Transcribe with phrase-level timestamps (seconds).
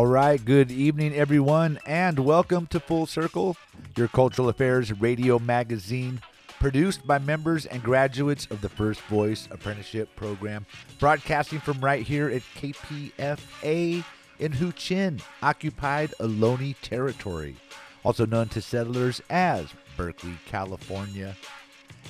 [0.00, 3.54] All right, good evening, everyone, and welcome to Full Circle,
[3.98, 6.22] your cultural affairs radio magazine,
[6.58, 10.64] produced by members and graduates of the First Voice Apprenticeship Program,
[10.98, 14.02] broadcasting from right here at KPFA
[14.38, 17.56] in Huichin, occupied Ohlone territory,
[18.02, 21.36] also known to settlers as Berkeley, California.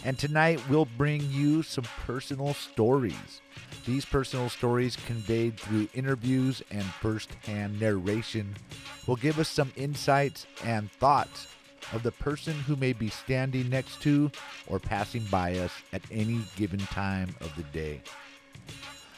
[0.05, 3.43] And tonight we'll bring you some personal stories.
[3.87, 8.55] These personal stories, conveyed through interviews and first hand narration,
[9.07, 11.47] will give us some insights and thoughts
[11.93, 14.31] of the person who may be standing next to
[14.67, 18.03] or passing by us at any given time of the day.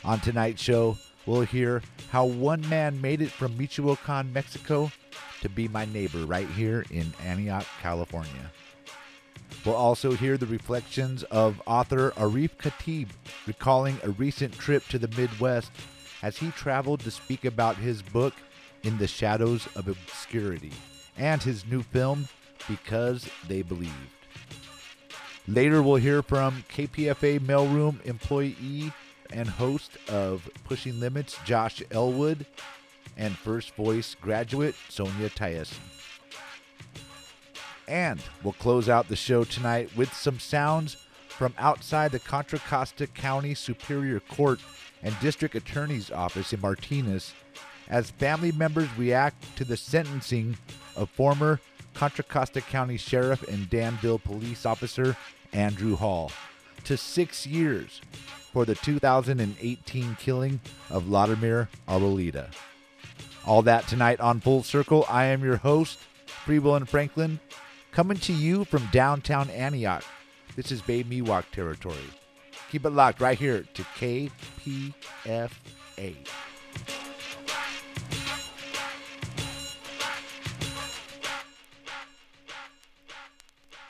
[0.04, 4.90] On tonight's show, we'll hear how one man made it from Michoacan, Mexico,
[5.40, 8.50] to be my neighbor right here in Antioch, California.
[9.64, 13.08] We'll also hear the reflections of author Arif Khatib
[13.46, 15.70] recalling a recent trip to the Midwest
[16.22, 18.34] as he traveled to speak about his book,
[18.82, 20.72] In the Shadows of Obscurity,
[21.16, 22.28] and his new film,
[22.68, 23.92] Because They Believed.
[25.46, 28.92] Later, we'll hear from KPFA mailroom employee
[29.32, 32.46] and host of Pushing Limits, Josh Elwood,
[33.16, 35.78] and First Voice graduate, Sonja Tyesi.
[37.88, 40.96] And we'll close out the show tonight with some sounds
[41.28, 44.60] from outside the Contra Costa County Superior Court
[45.02, 47.32] and District Attorney's Office in Martinez
[47.88, 50.56] as family members react to the sentencing
[50.96, 51.60] of former
[51.94, 55.16] Contra Costa County Sheriff and Danville Police Officer
[55.52, 56.30] Andrew Hall
[56.84, 58.00] to six years
[58.52, 60.60] for the 2018 killing
[60.90, 62.48] of Laudemer Arboleda.
[63.46, 65.04] All that tonight on Full Circle.
[65.08, 67.40] I am your host, Free Will and Franklin,
[67.92, 70.02] coming to you from downtown Antioch.
[70.56, 71.96] This is Bay Miwok territory.
[72.70, 74.96] Keep it locked right here to KPFA.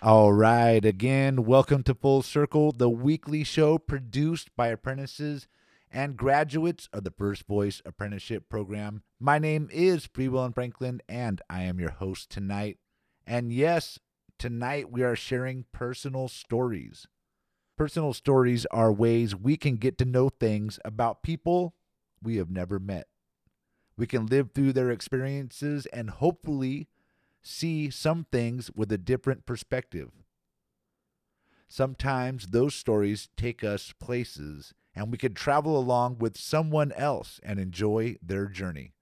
[0.02, 5.46] All right, again, welcome to Full Circle, the weekly show produced by apprentices
[5.92, 9.04] and graduates of the First Voice Apprenticeship Program.
[9.20, 12.78] My name is Free Will and Franklin, and I am your host tonight.
[13.26, 13.98] And yes,
[14.38, 17.06] tonight we are sharing personal stories.
[17.76, 21.74] Personal stories are ways we can get to know things about people
[22.22, 23.08] we have never met.
[23.96, 26.88] We can live through their experiences and hopefully
[27.42, 30.10] see some things with a different perspective.
[31.68, 37.58] Sometimes those stories take us places and we can travel along with someone else and
[37.58, 38.92] enjoy their journey.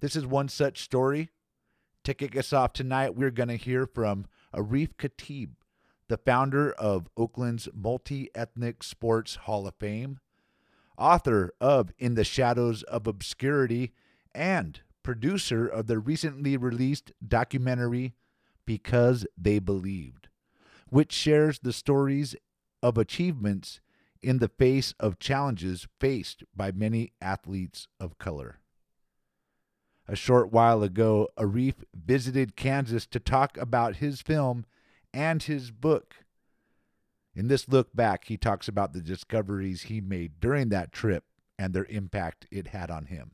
[0.00, 1.30] This is one such story.
[2.08, 4.24] To kick us off tonight, we're going to hear from
[4.54, 5.50] Arif Khatib,
[6.08, 10.18] the founder of Oakland's Multi Ethnic Sports Hall of Fame,
[10.96, 13.92] author of In the Shadows of Obscurity,
[14.34, 18.14] and producer of the recently released documentary
[18.64, 20.28] Because They Believed,
[20.88, 22.34] which shares the stories
[22.82, 23.82] of achievements
[24.22, 28.60] in the face of challenges faced by many athletes of color.
[30.10, 34.64] A short while ago, Arif visited Kansas to talk about his film
[35.12, 36.16] and his book.
[37.34, 41.24] In this look back, he talks about the discoveries he made during that trip
[41.58, 43.32] and their impact it had on him.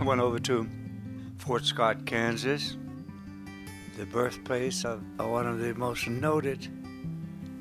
[0.00, 0.68] I went over to
[1.36, 2.76] Fort Scott, Kansas,
[3.98, 6.68] the birthplace of one of the most noted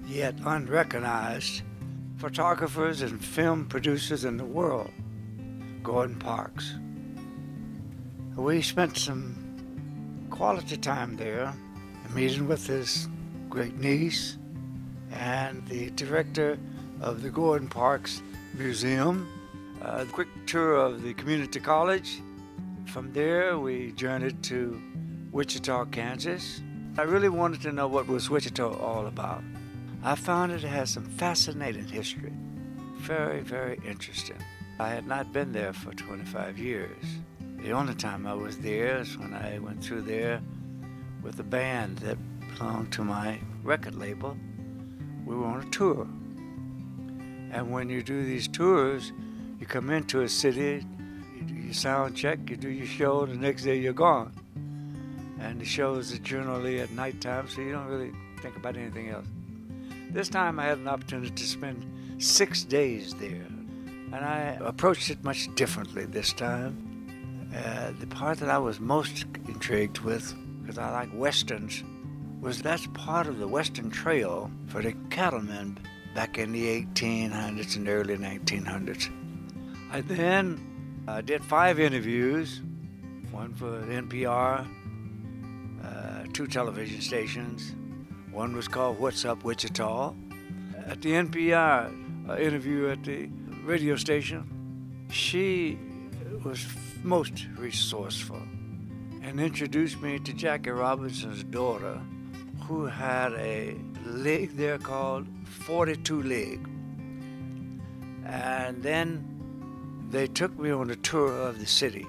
[0.05, 1.63] yet unrecognized
[2.17, 4.91] photographers and film producers in the world,
[5.81, 6.75] Gordon Parks.
[8.35, 11.55] We spent some quality time there,
[12.13, 13.07] meeting with his
[13.49, 14.37] great niece
[15.11, 16.59] and the director
[17.01, 18.21] of the Gordon Parks
[18.53, 19.27] Museum.
[19.81, 22.21] Uh, A quick tour of the community college.
[22.85, 24.79] From there, we journeyed to
[25.31, 26.61] Wichita, Kansas.
[26.97, 29.43] I really wanted to know what was Wichita all about.
[30.03, 32.31] I found it has some fascinating history.
[32.99, 34.37] Very, very interesting.
[34.79, 37.03] I had not been there for 25 years.
[37.57, 40.41] The only time I was there is when I went through there
[41.21, 42.17] with a band that
[42.55, 44.37] belonged to my record label,
[45.25, 46.07] we were on a tour.
[47.51, 49.11] And when you do these tours,
[49.59, 50.85] you come into a city,
[51.35, 54.31] you do your sound check, you do your show, the next day you're gone.
[55.39, 58.11] And the shows are generally at nighttime, so you don't really
[58.41, 59.27] think about anything else.
[60.11, 61.85] This time I had an opportunity to spend
[62.17, 63.45] six days there,
[64.13, 66.83] and I approached it much differently this time.
[67.55, 71.83] Uh, the part that I was most intrigued with, because I like westerns,
[72.41, 75.77] was that's part of the Western Trail for the cattlemen
[76.13, 79.09] back in the 1800s and early 1900s.
[79.91, 82.61] I then uh, did five interviews,
[83.31, 84.67] one for NPR,
[86.27, 87.73] two television stations.
[88.31, 90.13] One was called What's Up Wichita.
[90.85, 93.29] At the NPR interview at the
[93.63, 95.77] radio station, she
[96.43, 96.65] was
[97.03, 98.41] most resourceful
[99.23, 101.99] and introduced me to Jackie Robinson's daughter,
[102.67, 103.75] who had a
[104.05, 106.67] leg there called 42 League.
[108.25, 112.07] And then they took me on a tour of the city.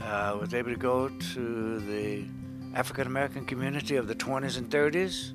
[0.00, 2.24] Uh, I was able to go to the
[2.74, 5.32] African American community of the 20s and 30s,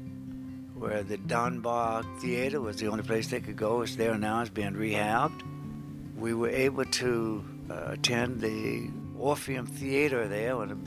[0.75, 3.81] where the Dunbar Theater was the only place they could go.
[3.81, 5.41] It's there now, it's being rehabbed.
[6.17, 8.89] We were able to uh, attend the
[9.19, 10.77] Orpheum Theater there, a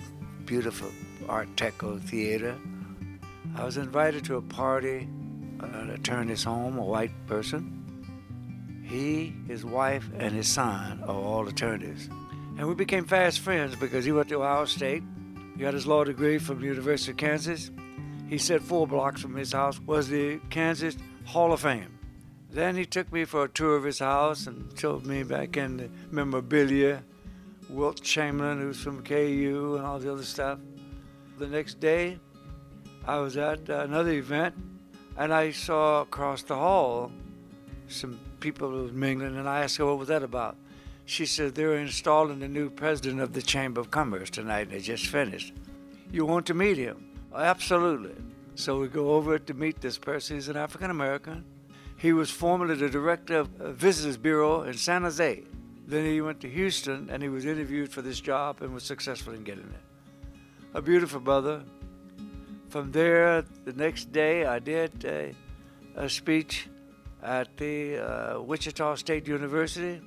[0.45, 0.91] beautiful
[1.29, 2.57] Art Deco theater.
[3.55, 5.09] I was invited to a party,
[5.61, 7.75] an attorney's home, a white person.
[8.85, 12.09] He, his wife, and his son are all attorneys.
[12.57, 15.03] And we became fast friends because he went to Ohio State.
[15.59, 17.73] He got his law degree from the University of Kansas.
[18.29, 21.99] He said four blocks from his house was the Kansas Hall of Fame.
[22.49, 25.77] Then he took me for a tour of his house and showed me back in
[25.79, 27.03] the memorabilia,
[27.69, 30.61] Wilt Chamberlain, who's from KU, and all the other stuff.
[31.39, 32.21] The next day,
[33.05, 34.55] I was at another event,
[35.17, 37.11] and I saw across the hall
[37.89, 40.57] some people mingling, and I asked her what was that about.
[41.09, 44.71] She said they were installing the new president of the Chamber of Commerce tonight.
[44.71, 45.55] They just finished.
[46.13, 47.03] You want to meet him?
[47.35, 48.15] Absolutely.
[48.57, 50.37] So we go over to meet this person.
[50.37, 51.47] He's an African American.
[51.97, 55.45] He was formerly the director of a Visitors Bureau in San Jose.
[55.87, 59.33] Then he went to Houston and he was interviewed for this job and was successful
[59.33, 60.37] in getting it.
[60.75, 61.63] A beautiful brother.
[62.69, 65.35] From there, the next day, I did a,
[65.97, 66.69] a speech
[67.23, 70.03] at the uh, Wichita State University,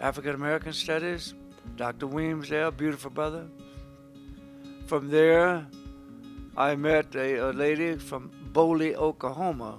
[0.00, 1.34] African American Studies.
[1.76, 2.06] Dr.
[2.06, 3.46] Weems there, beautiful brother.
[4.86, 5.66] From there,
[6.56, 9.78] I met a, a lady from Boley, Oklahoma,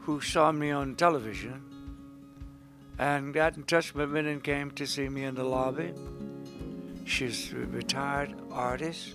[0.00, 1.62] who saw me on television
[2.98, 5.92] and got in touch with me and came to see me in the lobby.
[7.04, 9.14] She's a retired artist,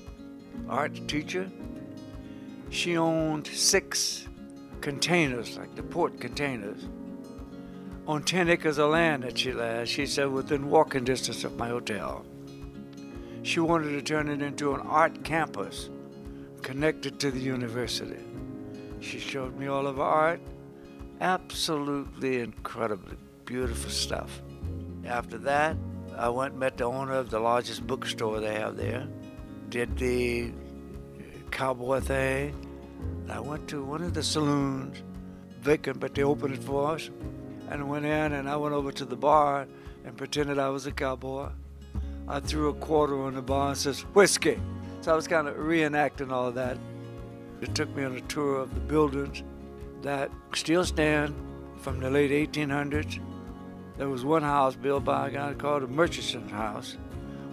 [0.69, 1.49] art teacher.
[2.69, 4.27] She owned six
[4.79, 6.87] containers, like the port containers,
[8.07, 11.69] on 10 acres of land that she had, she said, within walking distance of my
[11.69, 12.25] hotel.
[13.43, 15.89] She wanted to turn it into an art campus
[16.61, 18.23] connected to the university.
[18.99, 20.41] She showed me all of her art.
[21.19, 24.41] Absolutely incredibly beautiful stuff.
[25.05, 25.75] After that,
[26.17, 29.07] I went met the owner of the largest bookstore they have there.
[29.69, 30.51] Did the
[31.53, 32.55] cowboy thing.
[33.29, 35.01] I went to one of the saloons,
[35.61, 37.09] vacant, but they opened it for us.
[37.73, 39.67] And went in, and I went over to the bar
[40.05, 41.49] and pretended I was a cowboy.
[42.27, 44.59] I threw a quarter on the bar and says, whiskey.
[45.01, 46.77] So I was kind of reenacting all of that.
[47.61, 49.41] It took me on a tour of the buildings
[50.03, 51.33] that still stand
[51.77, 53.19] from the late 1800s.
[53.97, 56.97] There was one house built by a guy called the Murchison House.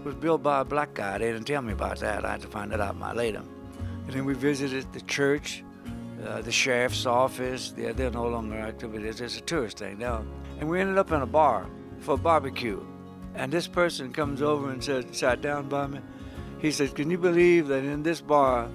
[0.01, 1.17] It was built by a black guy.
[1.17, 2.27] They didn't tell me about that.
[2.27, 3.43] I had to find that out my later.
[4.07, 5.65] And then we visited the church,
[6.27, 7.73] uh, the sheriff's office.
[7.73, 9.21] They're, they're no longer activities.
[9.21, 10.25] It's a tourist thing now.
[10.59, 11.67] And we ended up in a bar
[12.01, 12.85] for a barbecue.
[13.35, 16.01] And this person comes over and said, sat down by me.
[16.59, 18.69] He says, Can you believe that in this bar,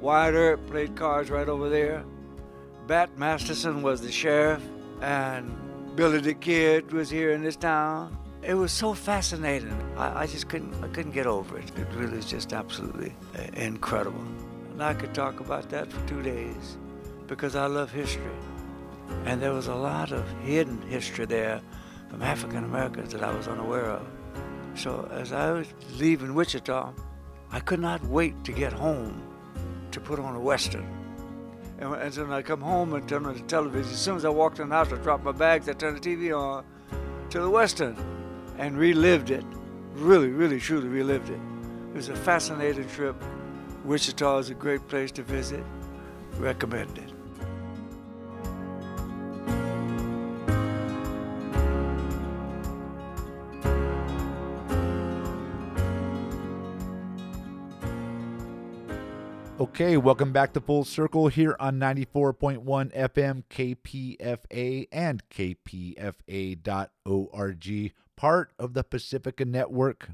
[0.00, 2.04] Wyatt Earp played cards right over there?
[2.86, 4.62] Bat Masterson was the sheriff,
[5.02, 5.54] and
[5.94, 8.16] Billy the Kid was here in this town.
[8.42, 9.76] It was so fascinating.
[9.96, 11.70] I, I just couldn't, I couldn't get over it.
[11.76, 14.24] It really is just absolutely uh, incredible.
[14.72, 16.78] And I could talk about that for two days
[17.28, 18.32] because I love history.
[19.24, 21.60] And there was a lot of hidden history there
[22.08, 24.06] from African Americans that I was unaware of.
[24.74, 25.66] So as I was
[25.98, 26.92] leaving Wichita,
[27.52, 29.22] I could not wait to get home
[29.90, 30.86] to put on a Western.
[31.78, 34.24] And, and so when I come home and turn on the television, as soon as
[34.24, 36.64] I walked in the house, I dropped my bags, I turned the TV on
[37.30, 37.96] to the Western
[38.58, 39.44] and relived it.
[39.94, 41.40] Really, really, truly relived it.
[41.90, 43.16] It was a fascinating trip.
[43.84, 45.64] Wichita is a great place to visit.
[46.38, 47.07] Recommended.
[59.80, 62.64] Okay, welcome back to Full Circle here on 94.1
[62.96, 66.64] FM KPFA and KPFA.org,
[68.16, 70.10] part of the Pacifica Network.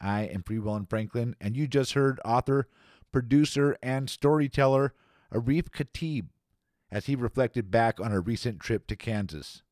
[0.00, 2.66] I am Freewell and Franklin, and you just heard author,
[3.12, 4.94] producer, and storyteller
[5.34, 6.28] Arif Khatib
[6.90, 9.62] as he reflected back on a recent trip to Kansas.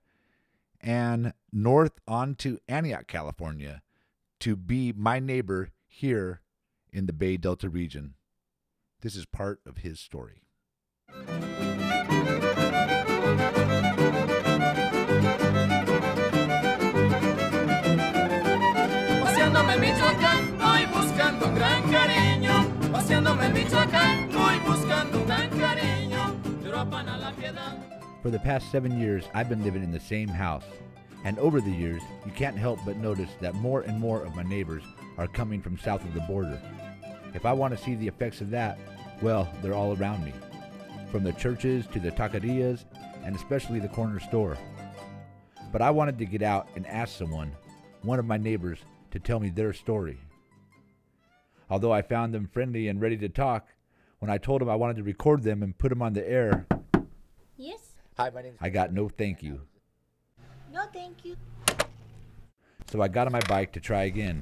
[0.81, 3.81] and north onto Antioch, California,
[4.41, 6.41] to be my neighbor here
[6.91, 8.15] in the Bay Delta region.
[9.01, 10.43] This is part of his story.
[19.21, 22.91] Paseándome en Michoacán, voy buscando un gran cariño.
[22.91, 26.37] Paseándome en Michoacán, voy buscando un gran cariño.
[27.19, 27.77] La piedad.
[28.23, 30.65] For the past seven years, I've been living in the same house.
[31.23, 34.43] And over the years, you can't help but notice that more and more of my
[34.43, 34.83] neighbors
[35.17, 36.61] are coming from south of the border.
[37.33, 38.77] If I want to see the effects of that,
[39.21, 40.33] well, they're all around me.
[41.11, 42.85] From the churches to the taquerias,
[43.23, 44.57] and especially the corner store.
[45.71, 47.51] But I wanted to get out and ask someone,
[48.01, 48.79] one of my neighbors,
[49.11, 50.19] to tell me their story.
[51.69, 53.67] Although I found them friendly and ready to talk,
[54.19, 56.67] when I told them I wanted to record them and put them on the air,
[57.57, 57.93] Yes.
[58.17, 59.61] Hi, my name I got no thank you.
[60.73, 61.35] No, thank you.
[62.91, 64.41] So I got on my bike to try again.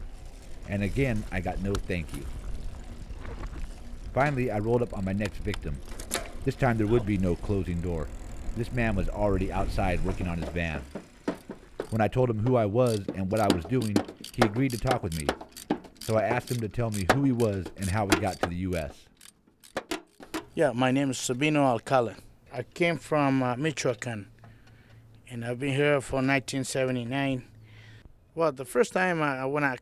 [0.70, 2.24] And again, I got no thank you.
[4.14, 5.76] Finally, I rolled up on my next victim.
[6.46, 8.08] This time there would be no closing door.
[8.56, 10.82] This man was already outside working on his van.
[11.90, 13.96] When I told him who I was and what I was doing,
[14.34, 15.28] he agreed to talk with me.
[16.00, 18.50] So I asked him to tell me who he was and how he got to
[18.50, 18.94] the U.S.
[20.54, 22.16] Yeah, my name is Sabino Alcala.
[22.54, 24.28] I came from uh, Michoacan,
[25.30, 27.46] and I've been here for 1979.
[28.34, 29.78] Well, the first time I, when I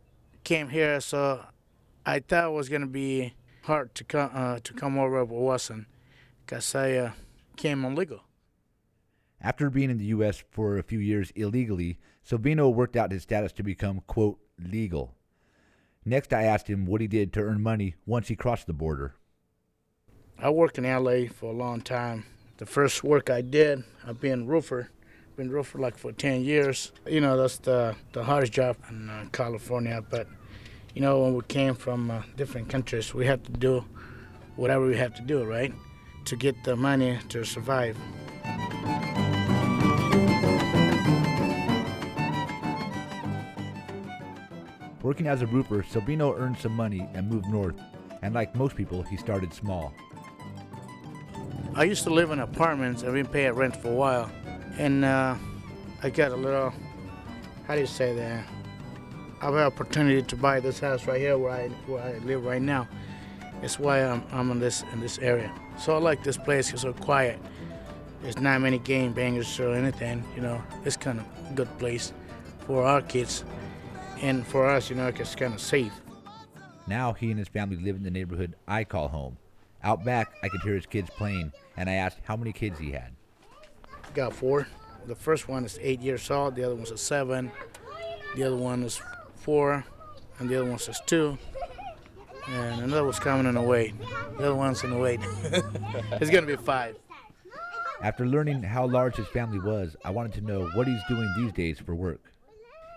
[0.47, 1.43] came here, so
[2.05, 5.87] I thought it was gonna be hard to come uh, to come over, but wasn't,
[6.45, 7.11] cause I uh,
[7.57, 8.21] came illegal.
[9.41, 10.41] After being in the U.S.
[10.49, 15.15] for a few years illegally, Silvino worked out his status to become, quote, legal.
[16.05, 19.15] Next, I asked him what he did to earn money once he crossed the border.
[20.39, 22.25] I worked in LA for a long time.
[22.55, 24.91] The first work I did, I've been roofer.
[25.35, 26.93] Been roofer like for 10 years.
[27.05, 30.03] You know, that's the, the hardest job in uh, California.
[30.09, 30.27] But,
[30.97, 33.85] you know, when we came from uh, different countries, we had to do
[34.55, 35.71] whatever we have to do, right?
[36.25, 37.95] To get the money to survive.
[45.03, 47.79] Working as a roofer, Silvino earned some money and moved north.
[48.23, 49.93] And like most people, he started small.
[51.75, 53.03] I used to live in apartments.
[53.03, 54.31] I've been paying rent for a while,
[54.79, 55.35] and uh,
[56.01, 56.73] I got a little.
[57.67, 58.56] How do you say that?
[59.41, 62.61] I've had opportunity to buy this house right here where I where I live right
[62.61, 62.87] now.
[63.61, 65.51] It's why I'm I'm in this in this area.
[65.77, 66.73] So I like this place.
[66.73, 67.39] It's so quiet.
[68.21, 70.23] There's not many game bangers or anything.
[70.35, 72.13] You know, it's kind of a good place
[72.65, 73.43] for our kids,
[74.21, 75.93] and for us, you know, it's kind of safe.
[76.87, 79.37] Now he and his family live in the neighborhood I call home.
[79.83, 82.91] Out back, I could hear his kids playing, and I asked how many kids he
[82.91, 83.13] had.
[84.15, 84.67] Got four.
[85.05, 86.55] The first one is eight years old.
[86.55, 87.51] The other one's a seven.
[88.35, 88.99] The other one is
[89.37, 89.85] four,
[90.39, 91.37] and the other one says two.
[92.47, 93.93] And another one's coming in the wait.
[94.37, 95.19] The other one's in the wait.
[96.13, 96.95] it's gonna be five.
[98.01, 101.51] After learning how large his family was, I wanted to know what he's doing these
[101.51, 102.21] days for work.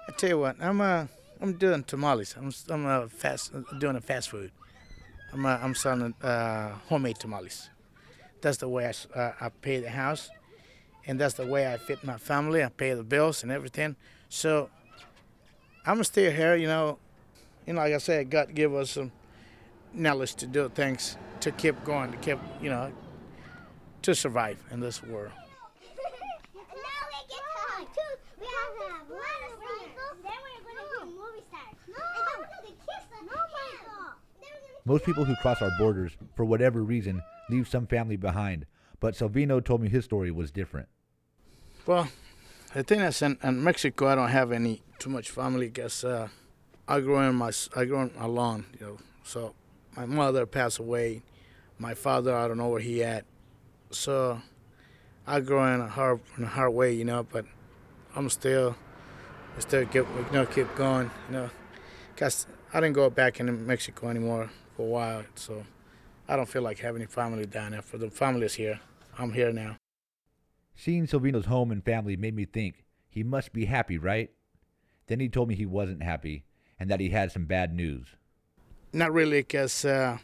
[0.09, 1.07] I tell you what, I'm uh,
[1.41, 2.37] I'm doing tamales.
[2.37, 4.53] I'm I'm uh, fast doing a fast food.
[5.33, 7.71] I'm uh, I'm selling uh, homemade tamales.
[8.43, 10.31] That's the way I, uh, I pay the house,
[11.07, 12.63] and that's the way I fit my family.
[12.63, 13.97] I pay the bills and everything.
[14.29, 14.71] So
[15.87, 16.57] I'm gonna stay here.
[16.57, 16.99] You know,
[17.67, 19.13] you know, like I said, God give us some
[19.93, 21.17] knowledge to do things.
[21.41, 22.93] to keep going, to keep you know,
[24.03, 25.33] to survive in this world.
[34.87, 38.67] Most people who cross our borders, for whatever reason, leave some family behind.
[38.99, 40.89] But Silvino told me his story was different.
[41.87, 42.09] Well,
[42.75, 46.29] the thing is, in, in Mexico, I don't have any too much family because uh,
[46.87, 48.99] I grew in my I grew up alone, you know.
[49.25, 49.55] So
[49.97, 51.23] my mother passed away,
[51.79, 53.25] my father I don't know where he at.
[53.91, 54.41] So
[55.27, 57.25] I grew in a hard in a hard way, you know.
[57.25, 57.47] But
[58.15, 58.77] I'm still,
[59.59, 61.51] still keep you know keep going, you know,
[62.17, 65.25] cause I didn't go back into Mexico anymore for a while.
[65.35, 65.65] So
[66.29, 67.83] I don't feel like having family down there.
[67.83, 68.81] For the family is here,
[69.19, 69.77] I'm here now.
[70.77, 74.31] Seeing Silvino's home and family made me think he must be happy, right?
[75.11, 76.45] Then he told me he wasn't happy
[76.79, 78.07] and that he had some bad news.
[78.93, 80.19] Not really, because uh,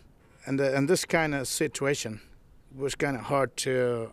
[0.46, 2.20] in, this kind of situation,
[2.70, 4.12] it was kind of hard to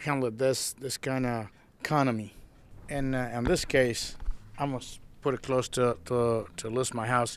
[0.00, 1.48] handle this this kind of
[1.82, 2.32] economy.
[2.88, 4.16] And uh, in this case,
[4.58, 4.80] I
[5.20, 7.36] put it close to to, to lose my house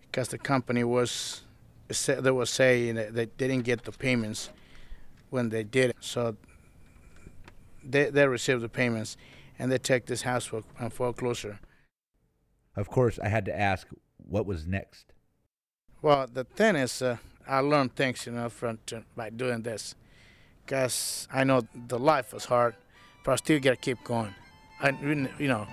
[0.00, 1.42] because the company was
[2.06, 4.48] they were saying that they didn't get the payments
[5.28, 5.92] when they did.
[6.00, 6.34] So
[7.84, 9.18] they they received the payments
[9.58, 11.58] and they take this house for uh, foreclosure.
[12.76, 15.12] Of course, I had to ask what was next.
[16.02, 17.16] Well, the thing is, uh,
[17.48, 18.78] I learned things, you know, from
[19.16, 19.94] by doing this,
[20.64, 22.74] because I know the life was hard,
[23.24, 24.34] but I still gotta keep going.
[24.80, 25.66] I, you know,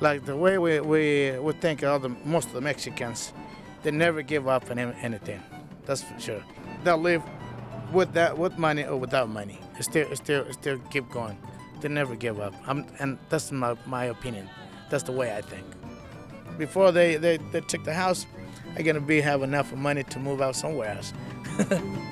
[0.00, 3.32] like the way we we we think all the most of the Mexicans,
[3.82, 5.42] they never give up on anything.
[5.84, 6.42] That's for sure.
[6.84, 7.22] They'll live
[7.92, 9.60] with that with money or without money.
[9.80, 11.36] Still, still, still keep going.
[11.80, 12.54] They never give up.
[12.66, 14.48] I'm, and that's my my opinion.
[14.90, 15.64] That's the way I think.
[16.58, 18.26] Before they they, they took the house,
[18.76, 21.12] I gonna be have enough money to move out somewhere else.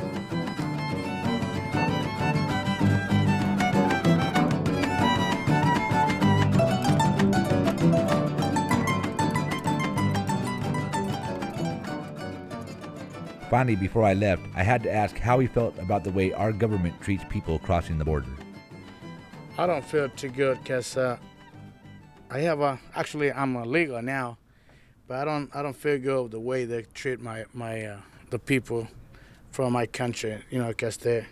[13.53, 16.53] Finally, before I left, I had to ask how he felt about the way our
[16.53, 18.31] government treats people crossing the border.
[19.59, 21.19] I don't feel too good because uh,
[22.33, 24.39] I have a actually I'm a legal now,
[25.07, 27.99] but I don't I don't feel good the way they treat my my uh,
[28.31, 28.89] the people
[29.51, 30.43] from my country.
[30.49, 31.27] You know, because they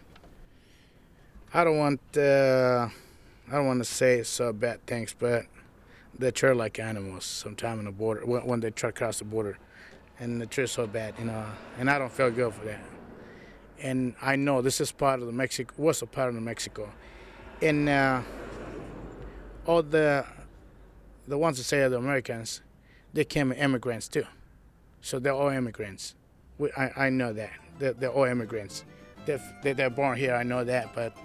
[1.54, 2.88] I don't want uh,
[3.48, 5.46] I don't want to say so bad things, but
[6.18, 9.24] they treat like animals sometimes in the border when, when they try to cross the
[9.24, 9.56] border
[10.18, 11.46] and the trip so bad, you know,
[11.78, 12.80] and I don't feel good for that.
[13.80, 16.92] And I know this is part of the Mexico, was a part of Mexico,
[17.62, 18.20] and uh,
[19.64, 20.26] all the
[21.30, 22.60] the ones that say are the Americans,
[23.14, 24.26] they came immigrants too,
[25.00, 26.16] so they're all immigrants.
[26.58, 28.84] We, I, I know that they're, they're all immigrants.
[29.26, 31.16] They're, they're born here, I know that, but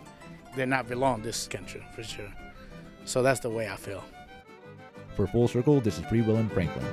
[0.55, 2.31] they're not belong this country for sure.
[3.05, 4.03] So that's the way I feel.
[5.15, 6.85] For Full Circle, this is Free Will and Franklin.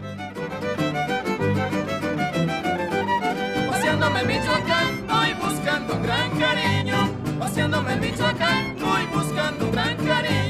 [3.69, 7.39] Paseándome en Michoacán, voy buscando un gran cariño.
[7.39, 10.42] Paseándome en Michoacán, voy buscando un gran cariño.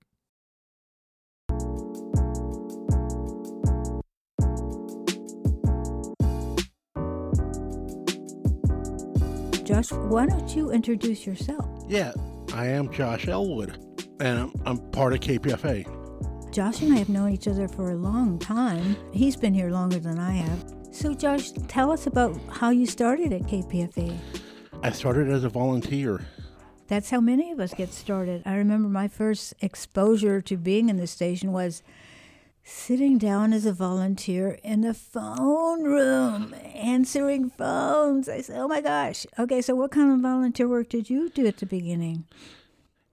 [9.65, 11.67] Josh, why don't you introduce yourself?
[11.87, 12.13] Yeah,
[12.53, 13.83] I am Josh Elwood,
[14.19, 16.53] and I'm, I'm part of KPFA.
[16.53, 18.95] Josh and I have known each other for a long time.
[19.11, 20.71] He's been here longer than I have.
[20.91, 24.15] So, Josh, tell us about how you started at KPFA.
[24.83, 26.21] I started as a volunteer.
[26.87, 28.43] That's how many of us get started.
[28.45, 31.81] I remember my first exposure to being in the station was
[32.67, 38.27] sitting down as a volunteer in the phone room, answering phones.
[38.27, 39.25] I said, oh my gosh.
[39.37, 42.25] Okay, so what kind of volunteer work did you do at the beginning?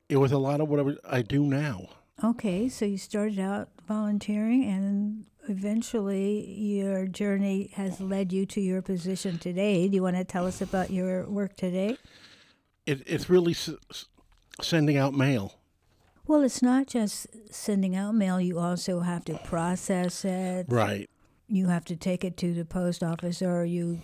[0.09, 1.89] It was a lot of what I, do now.
[2.25, 8.81] Okay, so you started out volunteering and eventually your journey has led you to your
[8.81, 9.87] position today.
[9.87, 11.99] Do you want to tell us about your work today?
[12.87, 14.07] It, it's really s- s-
[14.61, 15.55] sending out mail.
[16.27, 20.67] Well, it's not just sending out mail, you also have to process it.
[20.69, 21.11] Right.
[21.49, 24.01] You have to take it to the post office, or you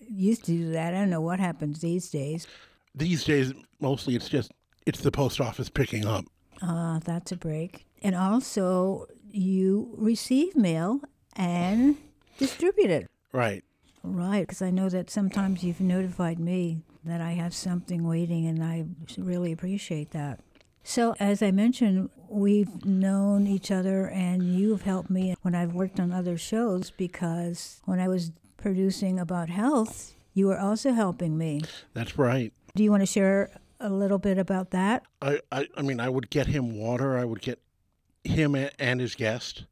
[0.00, 0.94] used to do that.
[0.94, 2.46] I don't know what happens these days.
[2.94, 4.52] These days, mostly it's just
[4.86, 6.26] it's the post office picking up.
[6.60, 7.86] Ah, that's a break.
[8.02, 11.00] And also, you receive mail
[11.34, 11.96] and
[12.38, 13.10] distribute it.
[13.32, 13.64] Right.
[14.04, 18.62] Right, because I know that sometimes you've notified me that I have something waiting, and
[18.62, 18.84] I
[19.16, 20.40] really appreciate that.
[20.84, 26.00] So, as I mentioned, we've known each other, and you've helped me when I've worked
[26.00, 31.60] on other shows because when I was producing about health, you were also helping me.
[31.94, 32.52] That's right.
[32.74, 35.04] Do you want to share a little bit about that?
[35.20, 37.16] I, I, I mean, I would get him water.
[37.16, 37.60] I would get
[38.24, 39.64] him and his guest.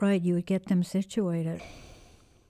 [0.00, 1.60] Right, you would get them situated.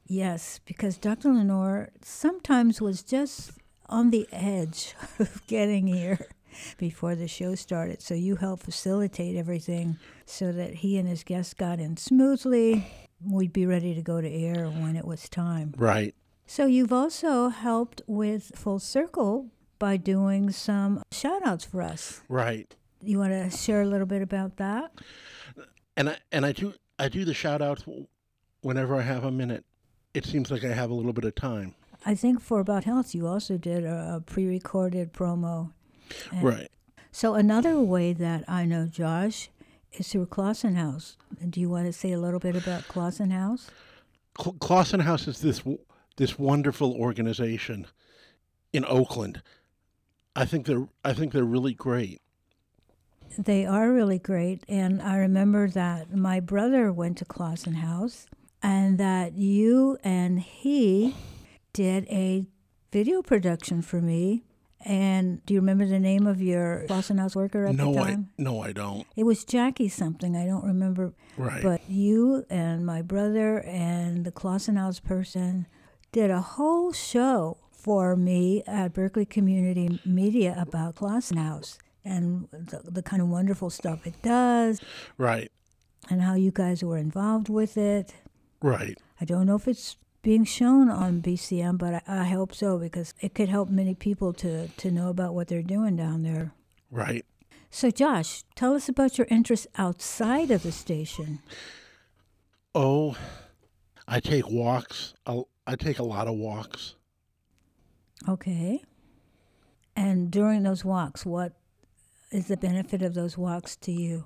[0.06, 1.32] Yes, because Dr.
[1.32, 3.52] Lenore sometimes was just
[3.88, 6.28] on the edge of getting here
[6.78, 8.02] before the show started.
[8.02, 12.86] So you helped facilitate everything so that he and his guests got in smoothly.
[13.24, 15.74] We'd be ready to go to air when it was time.
[15.76, 16.14] Right.
[16.46, 22.22] So you've also helped with Full Circle by doing some shout outs for us.
[22.28, 22.74] Right.
[23.02, 24.92] You want to share a little bit about that?
[25.96, 27.84] And I and I do I do the shout outs
[28.62, 29.64] whenever I have a minute.
[30.12, 31.74] It seems like I have a little bit of time.
[32.06, 35.72] I think for About Health, you also did a, a pre recorded promo.
[36.30, 36.70] And Right.
[37.12, 39.48] So, another way that I know Josh
[39.92, 41.16] is through Clausen House.
[41.48, 43.70] Do you want to say a little bit about Clausen House?
[44.38, 45.62] Cl- Clausen House is this
[46.16, 47.86] this wonderful organization
[48.72, 49.42] in Oakland.
[50.36, 52.20] I think they're I think they're really great.
[53.38, 54.64] They are really great.
[54.68, 58.26] And I remember that my brother went to Clausen House
[58.62, 61.16] and that you and he
[61.72, 62.46] did a
[62.92, 64.44] video production for me.
[64.86, 68.04] And do you remember the name of your Clausen House worker at no, the I
[68.10, 68.30] time?
[68.36, 69.06] no, I don't.
[69.16, 70.36] It was Jackie something.
[70.36, 71.14] I don't remember.
[71.38, 71.62] Right.
[71.62, 75.66] But you and my brother and the Clausen House person
[76.12, 82.82] did a whole show for me at Berkeley Community Media about Clausen House and the,
[82.84, 84.80] the kind of wonderful stuff it does
[85.16, 85.50] Right.
[86.10, 88.14] and how you guys were involved with it.
[88.60, 88.98] Right.
[89.20, 93.12] I don't know if it's being shown on BCM, but I, I hope so because
[93.20, 96.52] it could help many people to, to know about what they're doing down there.
[96.90, 97.24] Right.
[97.70, 101.40] So, Josh, tell us about your interests outside of the station.
[102.74, 103.16] Oh,
[104.08, 105.12] I take walks.
[105.26, 106.94] I take a lot of walks.
[108.26, 108.82] Okay.
[109.94, 111.52] And during those walks, what
[112.30, 114.24] is the benefit of those walks to you?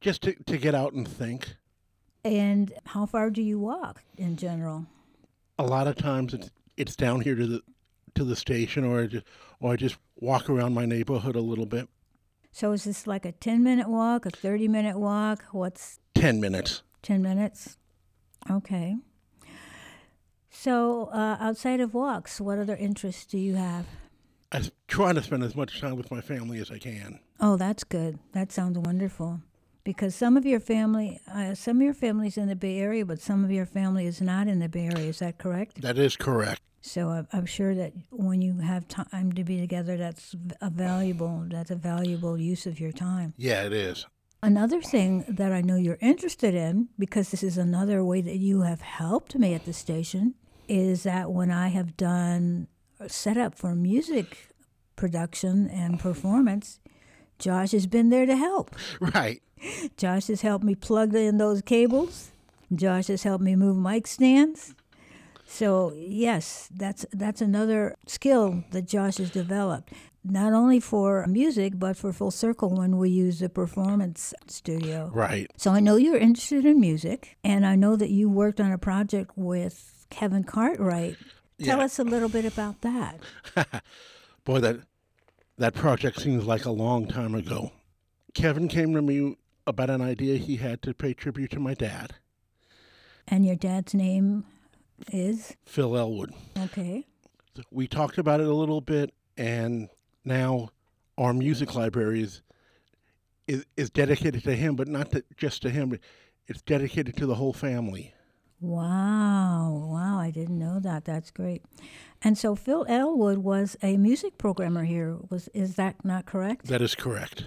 [0.00, 1.56] Just to, to get out and think.
[2.24, 4.86] And how far do you walk in general?
[5.62, 7.62] A lot of times it's it's down here to the
[8.16, 9.24] to the station or I just
[9.60, 11.88] or I just walk around my neighborhood a little bit.
[12.50, 15.44] So, is this like a 10 minute walk, a 30 minute walk?
[15.52, 16.82] What's Ten minutes.
[17.02, 17.78] 10 minutes?
[18.50, 18.96] Okay.
[20.50, 23.86] So, uh, outside of walks, what other interests do you have?
[24.50, 27.20] I try to spend as much time with my family as I can.
[27.38, 28.18] Oh, that's good.
[28.32, 29.40] That sounds wonderful.
[29.84, 33.20] Because some of your family, uh, some of your family's in the Bay Area, but
[33.20, 35.08] some of your family is not in the Bay Area.
[35.08, 35.82] Is that correct?
[35.82, 36.60] That is correct.
[36.82, 41.46] So I'm, I'm sure that when you have time to be together, that's a valuable.
[41.48, 43.34] That's a valuable use of your time.
[43.36, 44.06] Yeah, it is.
[44.42, 48.62] Another thing that I know you're interested in, because this is another way that you
[48.62, 50.34] have helped me at the station,
[50.68, 52.66] is that when I have done
[53.06, 54.48] setup for music
[54.96, 56.80] production and performance,
[57.42, 58.74] Josh has been there to help.
[59.00, 59.42] Right.
[59.96, 62.30] Josh has helped me plug in those cables.
[62.74, 64.74] Josh has helped me move mic stands.
[65.46, 69.92] So yes, that's that's another skill that Josh has developed,
[70.24, 75.10] not only for music but for Full Circle when we use the performance studio.
[75.12, 75.50] Right.
[75.56, 78.78] So I know you're interested in music, and I know that you worked on a
[78.78, 81.16] project with Kevin Cartwright.
[81.62, 81.84] Tell Yeah.
[81.84, 83.20] us a little bit about that.
[84.44, 84.80] Boy, that
[85.62, 87.70] that project seems like a long time ago.
[88.34, 92.14] Kevin came to me about an idea he had to pay tribute to my dad,
[93.28, 94.44] And your dad's name
[95.12, 95.54] is?
[95.64, 96.34] Phil Elwood.
[96.58, 97.06] Okay.
[97.70, 99.88] We talked about it a little bit, and
[100.24, 100.70] now
[101.16, 102.42] our music library is
[103.46, 105.96] is, is dedicated to him, but not to, just to him.
[106.48, 108.14] It's dedicated to the whole family.
[108.62, 109.88] Wow.
[109.90, 110.20] Wow.
[110.20, 111.04] I didn't know that.
[111.04, 111.62] That's great.
[112.22, 115.18] And so Phil Elwood was a music programmer here.
[115.28, 116.66] Was is that not correct?
[116.68, 117.46] That is correct.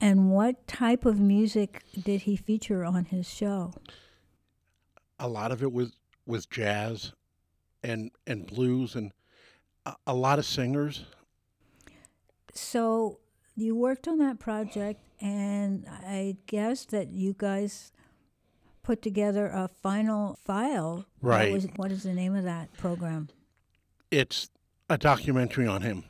[0.00, 3.72] And what type of music did he feature on his show?
[5.20, 5.92] A lot of it was
[6.26, 7.12] was jazz,
[7.84, 9.12] and and blues, and
[9.86, 11.04] a, a lot of singers.
[12.52, 13.20] So
[13.54, 17.92] you worked on that project, and I guess that you guys
[18.82, 21.06] put together a final file.
[21.20, 21.52] Right.
[21.52, 23.28] was- what is the name of that program?
[24.10, 24.50] It's
[24.90, 26.04] a documentary on him.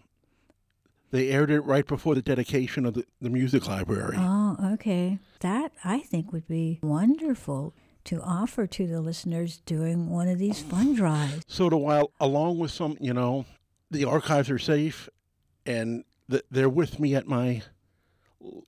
[1.11, 4.17] They aired it right before the dedication of the, the music library.
[4.19, 5.19] Oh, okay.
[5.41, 10.63] That I think would be wonderful to offer to the listeners during one of these
[10.63, 11.45] fun drives.
[11.47, 13.45] So to while along with some, you know,
[13.91, 15.09] the archives are safe,
[15.67, 17.63] and th- they're with me at my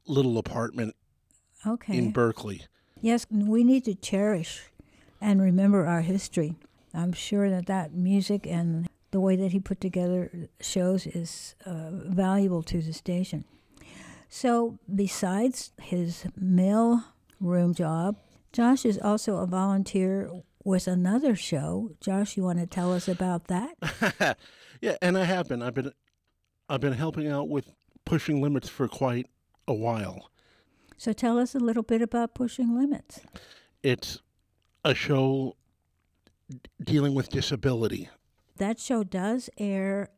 [0.06, 0.94] little apartment
[1.66, 1.96] Okay.
[1.96, 2.66] in Berkeley.
[3.04, 4.70] Yes, we need to cherish
[5.20, 6.54] and remember our history.
[6.94, 11.90] I'm sure that that music and the way that he put together shows is uh,
[11.90, 13.44] valuable to the station.
[14.30, 17.04] So, besides his mail
[17.42, 18.16] room job,
[18.54, 20.30] Josh is also a volunteer
[20.64, 21.90] with another show.
[22.00, 24.38] Josh, you want to tell us about that?
[24.80, 25.60] yeah, and I have been.
[25.60, 25.92] I've been,
[26.70, 27.74] I've been helping out with
[28.06, 29.26] pushing limits for quite
[29.68, 30.30] a while.
[30.96, 33.20] So, tell us a little bit about Pushing Limits.
[33.82, 34.20] It's
[34.84, 35.56] a show
[36.82, 38.08] dealing with disability
[38.58, 40.10] That show does air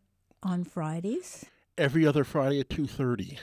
[0.42, 1.44] on Fridays.
[1.78, 3.38] every other Friday at two thirty.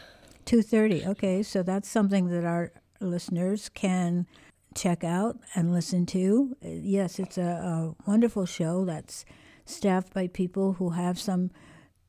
[0.45, 1.07] 2:30.
[1.07, 4.27] Okay, so that's something that our listeners can
[4.75, 6.55] check out and listen to.
[6.61, 9.23] Yes, it's a, a wonderful show that's
[9.65, 11.49] staffed by people who have some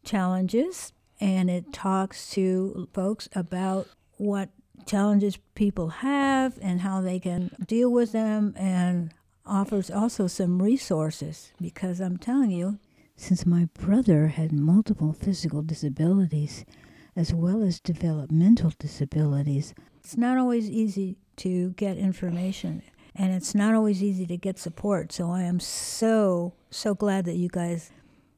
[0.04, 4.50] challenges and it talks to folks about what
[4.86, 9.12] challenges people have and how they can deal with them and
[9.46, 12.78] offers also some resources because I'm telling you
[13.16, 16.64] since my brother had multiple physical disabilities
[17.16, 19.74] as well as developmental disabilities.
[20.02, 22.82] It's not always easy to get information
[23.14, 25.12] and it's not always easy to get support.
[25.12, 27.90] So I am so, so glad that you guys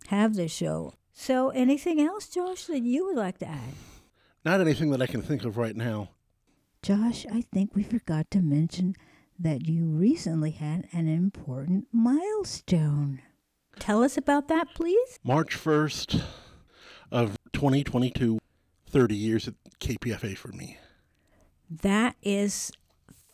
[0.08, 0.92] have this show.
[1.12, 3.72] So, anything else, Josh, that you would like to add?
[4.44, 6.10] Not anything that I can think of right now.
[6.86, 8.94] Josh, I think we forgot to mention
[9.40, 13.22] that you recently had an important milestone.
[13.80, 15.18] Tell us about that, please.
[15.24, 16.22] March 1st
[17.10, 18.38] of 2022,
[18.88, 20.78] 30 years at KPFA for me.
[21.68, 22.70] That is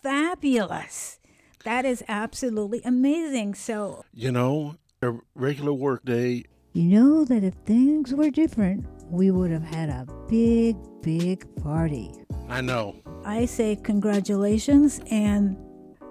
[0.02, 1.20] fabulous.
[1.64, 3.54] That is absolutely amazing.
[3.54, 9.30] So, You know, a regular work day, you know that if things were different, we
[9.30, 12.14] would have had a big, big party.
[12.52, 12.96] I know.
[13.24, 15.56] I say congratulations and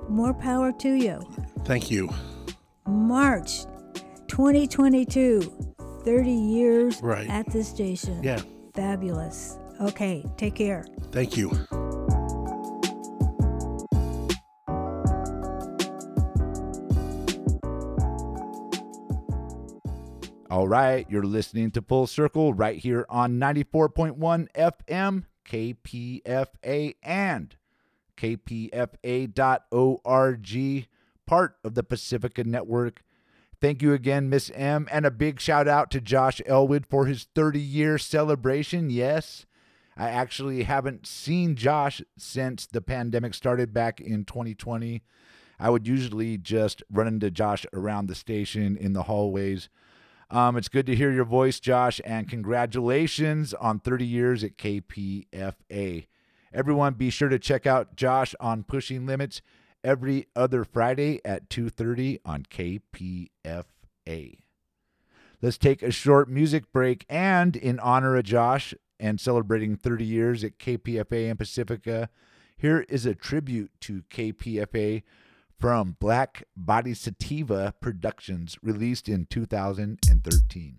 [0.09, 1.21] more power to you.
[1.65, 2.09] Thank you.
[2.87, 3.65] March
[4.27, 5.41] 2022,
[6.03, 7.29] 30 years Right.
[7.29, 8.23] at this station.
[8.23, 8.41] Yeah.
[8.73, 9.59] Fabulous.
[9.81, 10.85] Okay, take care.
[11.11, 11.51] Thank you.
[20.49, 27.55] All right, you're listening to Full Circle right here on 94.1 FM, KPFA, and
[28.15, 29.27] kpfa.org,
[31.25, 33.03] part of the Pacifica Network.
[33.59, 37.27] Thank you again, Miss M, and a big shout out to Josh Elwood for his
[37.35, 38.89] 30 year celebration.
[38.89, 39.45] Yes,
[39.97, 45.03] I actually haven't seen Josh since the pandemic started back in 2020.
[45.59, 49.67] I would usually just run into Josh around the station in the hallways.
[50.31, 56.07] Um, it's good to hear your voice, Josh, and congratulations on 30 years at KPFA.
[56.53, 59.41] Everyone, be sure to check out Josh on Pushing Limits
[59.83, 64.37] every other Friday at 2:30 on KPFA.
[65.41, 70.45] Let's take a short music break and in honor of Josh and celebrating 30 years
[70.45, 72.09] at KPFA and Pacifica,
[72.55, 75.03] here is a tribute to KPFA
[75.61, 80.77] from Black Body Sativa Productions, released in 2013.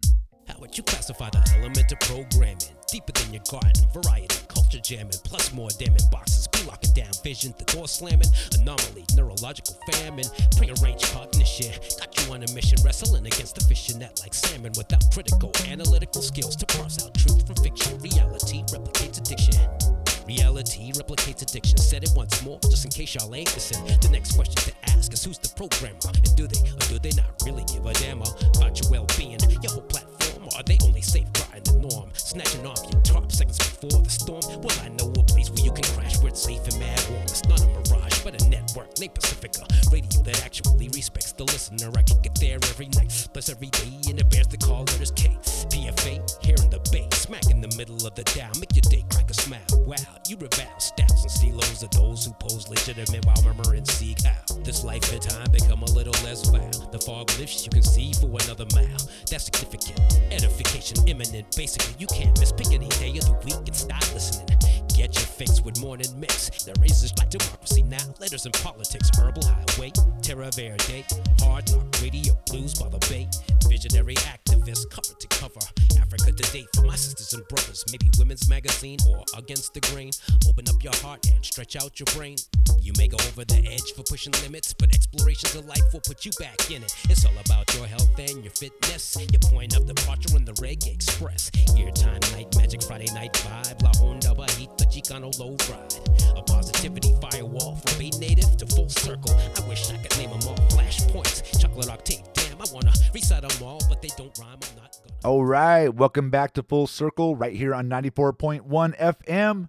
[0.49, 2.59] How would you classify the element of programming?
[2.91, 6.49] Deeper than your garden, variety, culture jamming, plus more damning boxes.
[6.49, 8.27] Be locking down vision, the door slamming,
[8.59, 11.73] anomaly, neurological famine, prearranged cognition.
[12.01, 16.23] Got you on a mission, wrestling against the fishing net like salmon without critical analytical
[16.23, 17.97] skills to parse out truth from fiction.
[17.99, 20.02] Reality replicates addiction.
[20.27, 21.77] Reality replicates addiction.
[21.79, 23.99] Said it once more, just in case y'all ain't listening.
[24.01, 25.99] The next question to ask is who's the programmer?
[26.15, 29.39] And do they or do they not really give a damn about your well being?
[29.63, 32.11] Your whole platform, or are they only safeguarding the norm?
[32.15, 34.43] Snatching off your top seconds before the storm?
[34.63, 37.23] Well, I know a place where you can crash where it's safe and mad warm.
[37.23, 39.67] It's not a mirage, but a network named Pacifica.
[39.91, 41.91] Radio that actually respects the listener.
[41.97, 45.11] I can get there every night, plus every day, and it bears the call letters
[45.11, 45.37] K.
[45.69, 48.51] PFA, here in the bay, smack in the middle of the dial.
[48.61, 49.61] Make your day crack a smile.
[49.87, 49.97] Wow,
[50.29, 54.37] you revile stats and stelos of those who pose legitimate while murmuring seek how.
[54.65, 56.91] This life and time become a little less vile.
[56.91, 59.01] The fog lifts, you can see for another mile.
[59.31, 59.99] That's significant.
[60.31, 61.57] Edification imminent.
[61.57, 62.53] Basically, you can't miss.
[62.53, 64.59] Pick any day of the week and stop listening.
[64.95, 66.51] Get your fix with morning mix.
[66.65, 68.05] The razors like democracy now.
[68.21, 69.91] Letters and politics, herbal highway,
[70.21, 71.05] Terra Verde,
[71.41, 73.27] hard knock radio, blues by the bay.
[73.69, 75.61] Visionary activist, cover to cover.
[76.01, 77.85] Africa Today for my sisters and brothers.
[77.91, 80.11] Maybe women's magazine or against the grain.
[80.49, 82.37] Open up your heart and stretch out your brain.
[82.81, 86.25] You may go over the edge for pushing limits, but explorations of life will put
[86.25, 86.95] you back in it.
[87.09, 89.17] It's all about your health and your fitness.
[89.17, 91.51] Your point of departure in the Reggae Express.
[91.77, 93.83] Eartime night magic Friday night vibe.
[93.83, 96.37] La Onda Bajita Chicano low ride.
[96.37, 99.35] A positivity firewall from a native to full circle.
[99.57, 100.57] I wish I could name them all.
[100.69, 102.42] Flashpoints, chocolate octave.
[102.63, 104.51] I wanna recite them all, but they don't rhyme.
[104.53, 105.19] I'm not gonna.
[105.25, 109.69] All right, welcome back to Full Circle right here on 94.1 FM,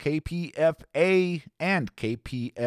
[0.00, 2.58] KPFA, and KPFA.org.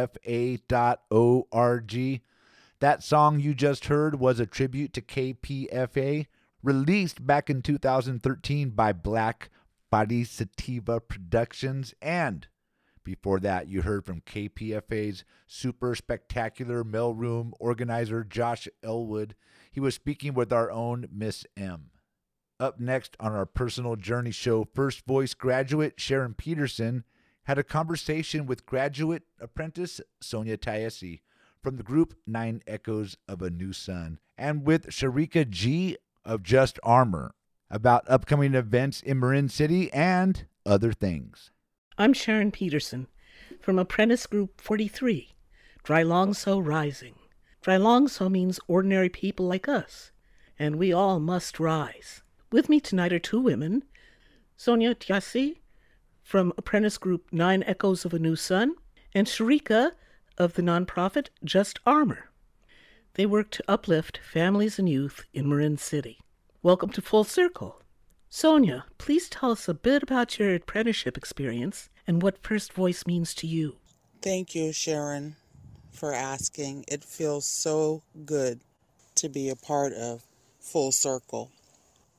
[2.80, 6.28] That song you just heard was a tribute to KPFA,
[6.64, 9.50] released back in 2013 by Black
[9.92, 11.94] Body Sativa Productions.
[12.02, 12.48] And
[13.04, 19.36] before that, you heard from KPFA's super spectacular mailroom organizer, Josh Elwood.
[19.76, 21.90] He was speaking with our own Miss M.
[22.62, 27.04] Up next on our personal journey show, First Voice graduate Sharon Peterson
[27.44, 31.20] had a conversation with graduate apprentice Sonja Tyesi
[31.62, 36.80] from the group Nine Echoes of a New Sun and with Sharika G of Just
[36.82, 37.36] Armor
[37.70, 41.52] about upcoming events in Marin City and other things.
[41.98, 43.08] I'm Sharon Peterson
[43.60, 45.36] from Apprentice Group 43,
[45.84, 47.16] Dry Longso Rising.
[47.66, 50.12] Dry Longso means ordinary people like us,
[50.60, 52.22] and we all must rise.
[52.52, 53.84] With me tonight are two women,
[54.56, 55.58] Sonja Tyesi
[56.22, 58.76] from Apprentice Group Nine Echoes of a New Sun,
[59.16, 59.94] and Sharika
[60.38, 62.30] of the nonprofit Just Armor.
[63.16, 66.20] They work to uplift families and youth in Marin City.
[66.62, 67.82] Welcome to Full Circle.
[68.30, 73.34] Sonja, please tell us a bit about your apprenticeship experience and what First Voice means
[73.34, 73.78] to you.
[74.22, 75.38] Thank you, Sharon,
[75.96, 76.86] for asking.
[76.88, 78.60] It feels so good
[79.16, 80.28] to be a part of
[80.60, 81.52] Full Circle.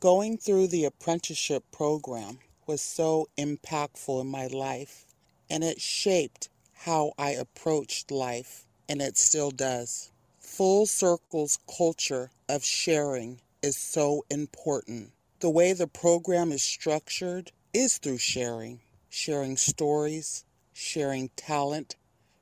[0.01, 5.05] Going through the apprenticeship program was so impactful in my life,
[5.49, 10.11] and it shaped how I approached life, and it still does.
[10.39, 15.12] Full Circle's culture of sharing is so important.
[15.41, 21.97] The way the program is structured is through sharing, sharing stories, sharing talent,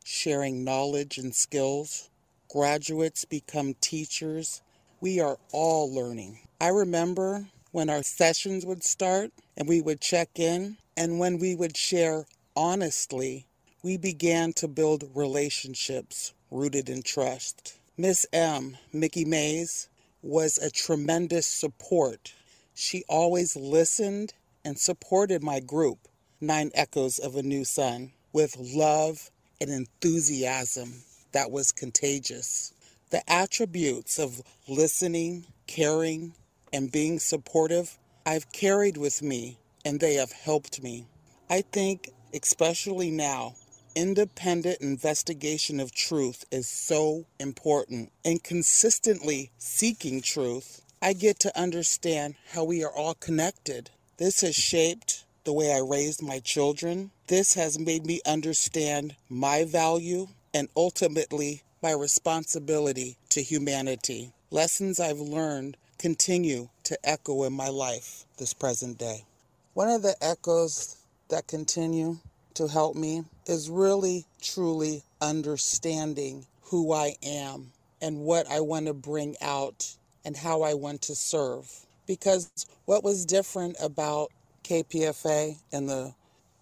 [0.05, 2.11] sharing knowledge and skills.
[2.49, 4.63] Graduates become teachers.
[5.01, 6.41] We are all learning.
[6.61, 11.57] I remember when our sessions would start and we would check in, and when we
[11.57, 13.47] would share honestly,
[13.83, 17.79] we began to build relationships rooted in trust.
[17.97, 19.89] Miss M, Mickey Mays,
[20.23, 22.33] was a tremendous support.
[22.75, 26.09] She always listened and supported my group,
[26.41, 29.31] Nine Echoes of a New Sun, with love
[29.69, 32.73] and enthusiasm that was contagious.
[33.11, 36.35] The attributes of listening, caring,
[36.73, 41.07] and being supportive I've carried with me and they have helped me.
[41.51, 43.55] I think, especially now,
[43.95, 48.11] independent investigation of truth is so important.
[48.25, 53.91] And consistently seeking truth, I get to understand how we are all connected.
[54.17, 57.11] This has shaped the way I raised my children.
[57.27, 64.35] This has made me understand my value and ultimately my responsibility to humanity.
[64.51, 69.25] Lessons I've learned continue to echo in my life this present day.
[69.73, 70.99] One of the echoes
[71.31, 72.19] that continue
[72.55, 77.73] to help me is really truly understanding who I am
[78.03, 79.97] and what I want to bring out
[80.27, 81.87] and how I want to serve.
[82.07, 84.31] Because what was different about
[84.63, 86.15] KPFA and the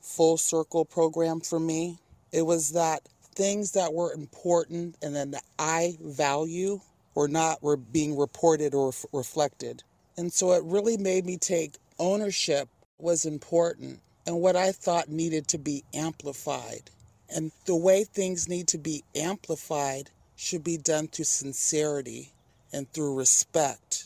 [0.02, 1.98] Full Circle program for me,
[2.32, 6.80] it was that things that were important and then that I value
[7.14, 9.82] were not were being reported or reflected.
[10.16, 15.48] And so it really made me take ownership was important and what I thought needed
[15.48, 16.90] to be amplified.
[17.34, 22.32] And the way things need to be amplified should be done through sincerity
[22.72, 24.04] and through respect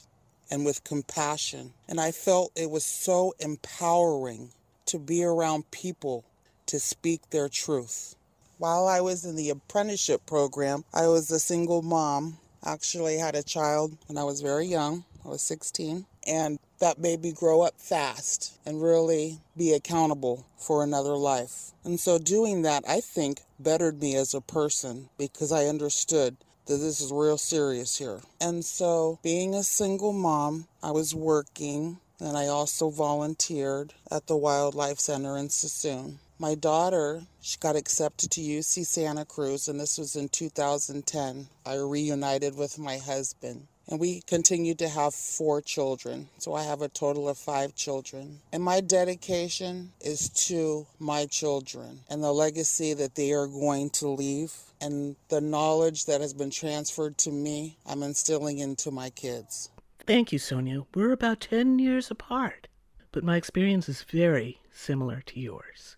[0.50, 1.72] and with compassion.
[1.88, 4.52] And I felt it was so empowering
[4.86, 6.24] to be around people
[6.66, 8.16] to speak their truth.
[8.58, 12.38] While I was in the apprenticeship program, I was a single mom.
[12.64, 15.04] Actually had a child when I was very young.
[15.24, 16.06] I was 16.
[16.26, 21.72] And that made me grow up fast and really be accountable for another life.
[21.84, 26.78] And so doing that, I think, bettered me as a person because I understood that
[26.78, 28.20] this is real serious here.
[28.40, 34.36] And so, being a single mom, I was working and I also volunteered at the
[34.36, 36.18] Wildlife Center in Suisun.
[36.38, 41.48] My daughter, she got accepted to UC Santa Cruz, and this was in 2010.
[41.64, 43.66] I reunited with my husband.
[43.88, 46.28] And we continued to have four children.
[46.38, 48.40] So I have a total of five children.
[48.52, 54.08] And my dedication is to my children and the legacy that they are going to
[54.08, 59.70] leave and the knowledge that has been transferred to me, I'm instilling into my kids.
[60.06, 60.86] Thank you, Sonja.
[60.94, 62.68] We're about 10 years apart,
[63.10, 65.96] but my experience is very similar to yours.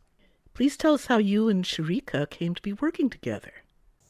[0.55, 3.53] Please tell us how you and Sharika came to be working together.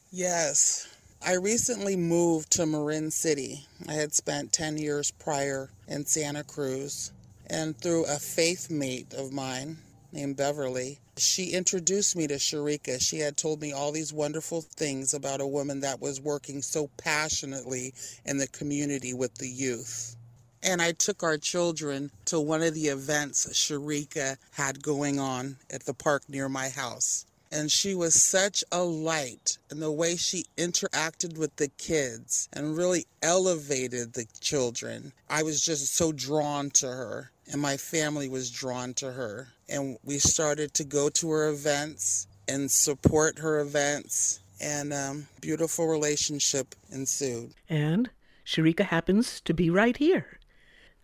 [0.09, 0.95] Yes.
[1.21, 3.67] I recently moved to Marin City.
[3.89, 7.11] I had spent 10 years prior in Santa Cruz,
[7.47, 9.79] and through a faith mate of mine
[10.11, 13.01] named Beverly, she introduced me to Sharika.
[13.01, 16.89] She had told me all these wonderful things about a woman that was working so
[16.97, 17.93] passionately
[18.25, 20.15] in the community with the youth.
[20.61, 25.85] And I took our children to one of the events Sharika had going on at
[25.85, 27.25] the park near my house.
[27.51, 32.77] And she was such a light in the way she interacted with the kids and
[32.77, 35.13] really elevated the children.
[35.29, 39.47] I was just so drawn to her, and my family was drawn to her.
[39.67, 45.87] And we started to go to her events and support her events, and um, beautiful
[45.87, 47.53] relationship ensued.
[47.67, 48.09] And
[48.45, 50.39] Sharika happens to be right here.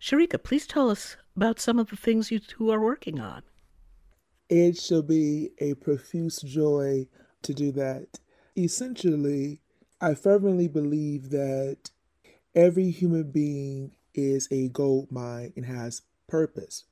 [0.01, 3.43] Sharika, please tell us about some of the things you two are working on.
[4.49, 7.07] It shall be a profuse joy
[7.41, 8.19] to do that.
[8.55, 9.61] Essentially,
[9.99, 11.89] I fervently believe that
[12.53, 16.85] every human being is a gold mine and has purpose.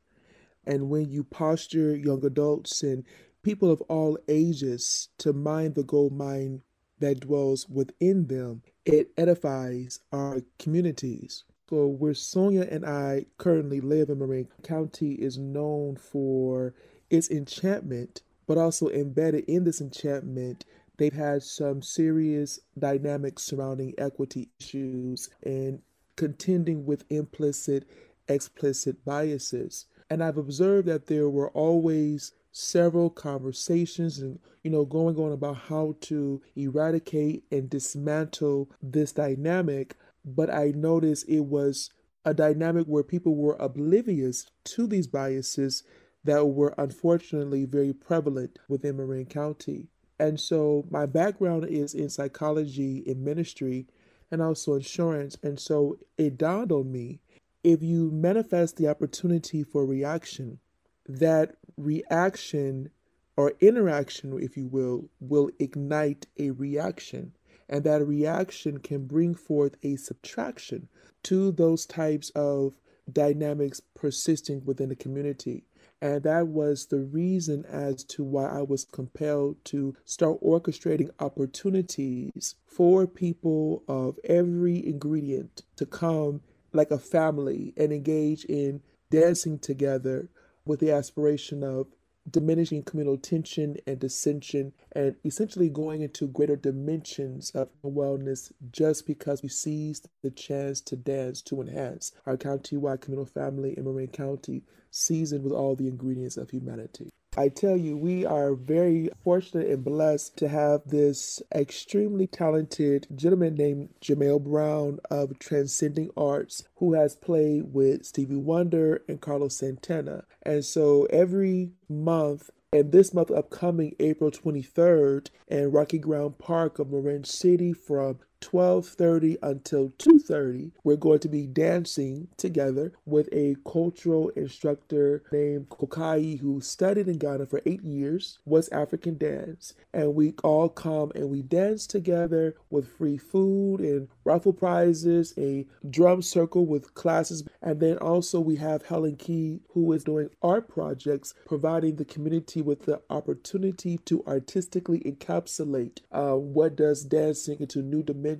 [0.66, 3.06] And when you posture young adults and
[3.44, 6.62] people of all ages to mine the gold mine
[7.00, 11.44] that dwells within them, it edifies our communities.
[11.70, 16.74] So, where Sonja and I currently live in Marin County is known for
[17.14, 20.66] its enchantment, but also embedded in this enchantment,
[20.98, 25.80] they've had some serious dynamics surrounding equity issues and
[26.16, 27.86] contending with implicit,
[28.28, 29.86] explicit biases.
[30.10, 35.56] And I've observed that there were always several conversations and you know going on about
[35.56, 41.90] how to eradicate and dismantle this dynamic but i noticed it was
[42.26, 45.82] a dynamic where people were oblivious to these biases
[46.24, 49.88] that were unfortunately very prevalent within Marin County.
[50.20, 53.88] And so my background is in psychology and ministry
[54.32, 55.38] and also insurance.
[55.44, 57.20] And so it dawned on me
[57.64, 60.60] if you manifest the opportunity for reaction,
[61.08, 62.90] that reaction
[63.36, 67.34] or interaction, if you will, will ignite a reaction.
[67.70, 70.90] And that reaction can bring forth a subtraction
[71.24, 72.74] to those types of
[73.12, 75.64] dynamics persisting within the community.
[76.04, 82.56] And that was the reason as to why I was compelled to start orchestrating opportunities
[82.66, 86.42] for people of every ingredient to come
[86.74, 88.82] like a family and engage in
[89.12, 90.28] dancing together
[90.66, 91.88] with the aspiration of
[92.30, 99.44] diminishing communal tension and dissension and essentially going into greater dimensions of wellness just because
[99.44, 104.64] we seized the chance to dance to enhance our county-wide communal family in Marin County
[104.90, 107.10] seasoned with all the ingredients of humanity.
[107.36, 113.56] I tell you, we are very fortunate and blessed to have this extremely talented gentleman
[113.56, 120.26] named Jamel Brown of Transcending Arts, who has played with Stevie Wonder and Carlos Santana.
[120.44, 126.92] And so every month, and this month upcoming April 23rd in Rocky Graham Park of
[126.92, 134.30] Marin City from 12:30 until 2:30, we're going to be dancing together with a cultural
[134.30, 140.34] instructor named Kokai who studied in Ghana for 8 years, West African dance, and we
[140.44, 146.66] all come and we dance together with free food and raffle prizes, a drum circle
[146.66, 151.96] with classes, and then also we have Helen Key who is doing art projects providing
[151.96, 158.33] the community with the opportunity to artistically encapsulate uh, what does dancing into new dimensions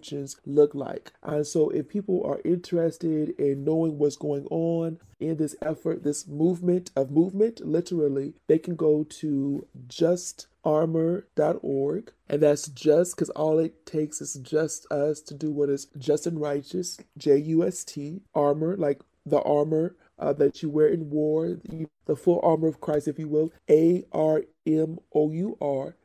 [0.46, 1.12] look like.
[1.22, 6.28] And so if people are interested in knowing what's going on in this effort, this
[6.28, 12.12] movement of movement, literally, they can go to justarmor.org.
[12.30, 16.28] And that's just because all it takes is just us to do what is just
[16.28, 21.10] and righteous, J U S T, armor, like the armor uh, that you wear in
[21.10, 21.58] war,
[22.06, 25.96] the, full armor of Christ, if you will, A R M O U R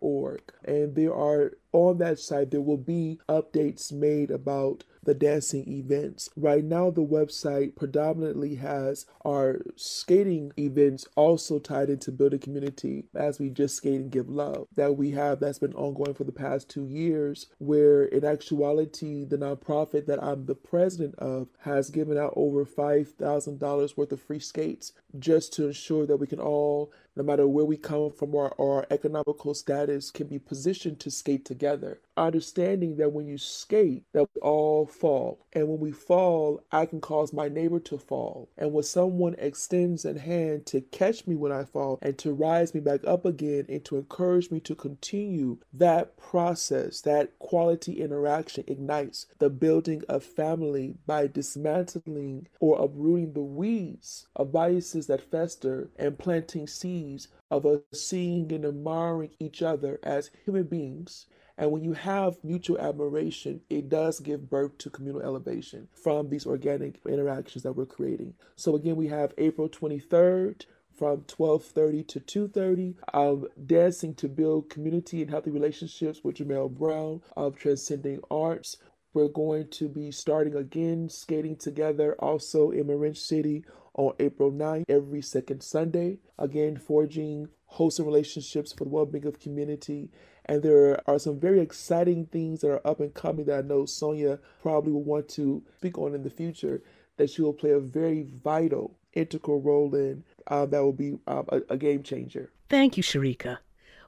[0.00, 0.40] org.
[0.64, 6.28] And there are on that site there will be updates made about the dancing events.
[6.36, 13.38] Right now, the website predominantly has our skating events also tied into building community as
[13.38, 16.68] we just skate and give love that we have that's been ongoing for the past
[16.68, 22.34] two years, where in actuality, the nonprofit that I'm the president of has given out
[22.36, 27.46] over $5,000 worth of free skates just to ensure that we can all no matter
[27.46, 32.00] where we come from or our economical status, can be positioned to skate together.
[32.16, 35.44] Understanding that when you skate, that we all fall.
[35.52, 38.48] And when we fall, I can cause my neighbor to fall.
[38.56, 42.72] And when someone extends a hand to catch me when I fall and to rise
[42.72, 48.64] me back up again and to encourage me to continue, that process, that quality interaction
[48.66, 55.90] ignites the building of family by dismantling or uprooting the weeds of biases that fester
[55.98, 57.09] and planting seeds
[57.50, 61.26] of us seeing and admiring each other as human beings.
[61.58, 66.46] And when you have mutual admiration, it does give birth to communal elevation from these
[66.46, 68.34] organic interactions that we're creating.
[68.56, 70.64] So again, we have April 23rd
[70.96, 77.22] from 12:30 to 2:30 of dancing to build community and healthy relationships with Jamel Brown
[77.36, 78.76] of Transcending Arts.
[79.12, 84.84] We're going to be starting again skating together also in Marin City on April 9th,
[84.88, 86.18] every second Sunday.
[86.38, 90.10] Again, forging wholesome relationships for the well being of community.
[90.46, 93.82] And there are some very exciting things that are up and coming that I know
[93.82, 96.82] Sonja probably will want to speak on in the future
[97.16, 101.46] that she will play a very vital, integral role in uh, that will be um,
[101.48, 102.50] a, a game changer.
[102.68, 103.58] Thank you, Sharika.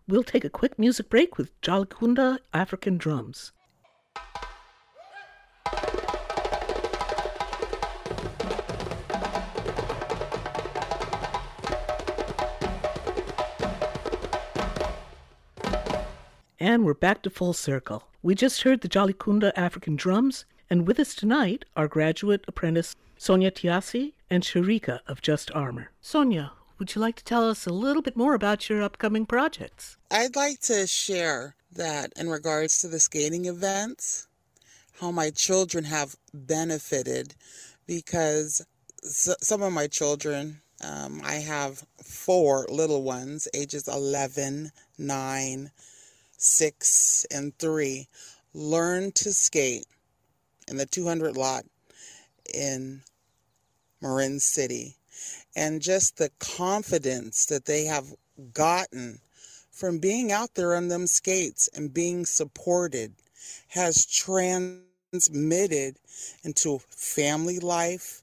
[0.09, 3.53] We'll take a quick music break with Jalikunda African drums.
[16.65, 18.05] And we're back to full circle.
[18.23, 23.51] We just heard the Jalikunda African drums, and with us tonight are graduate apprentice Sonja
[23.51, 25.91] Tyesi and Sharika of Just Armor.
[26.01, 29.97] Sonja, would you like to tell us a little bit more about your upcoming projects?
[30.09, 34.29] I'd like to share that in regards to the skating events,
[35.01, 37.35] how my children have benefited
[37.89, 38.65] because
[39.03, 45.73] some of my children, um, I have four little ones, ages 11, 9,
[46.43, 48.09] six, and three
[48.55, 49.87] learned to skate
[50.69, 51.65] in the 200 lot
[52.53, 53.03] in
[54.01, 54.97] Marin City.
[55.55, 58.07] And just the confidence that they have
[58.53, 59.21] gotten
[59.71, 63.15] from being out there on them skates and being supported
[63.69, 65.97] has transmitted
[66.45, 68.23] into family life,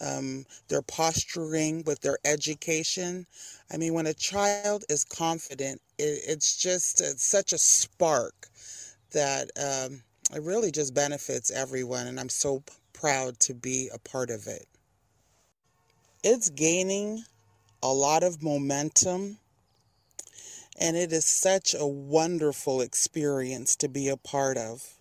[0.00, 3.26] um, their posturing with their education.
[3.72, 8.48] I mean, when a child is confident, it, it's just it's such a spark
[9.12, 10.02] that um,
[10.34, 14.66] it really just benefits everyone, and I'm so proud to be a part of it.
[16.22, 17.24] It's gaining
[17.82, 19.38] a lot of momentum,
[20.80, 24.94] and it is such a wonderful experience to be a part of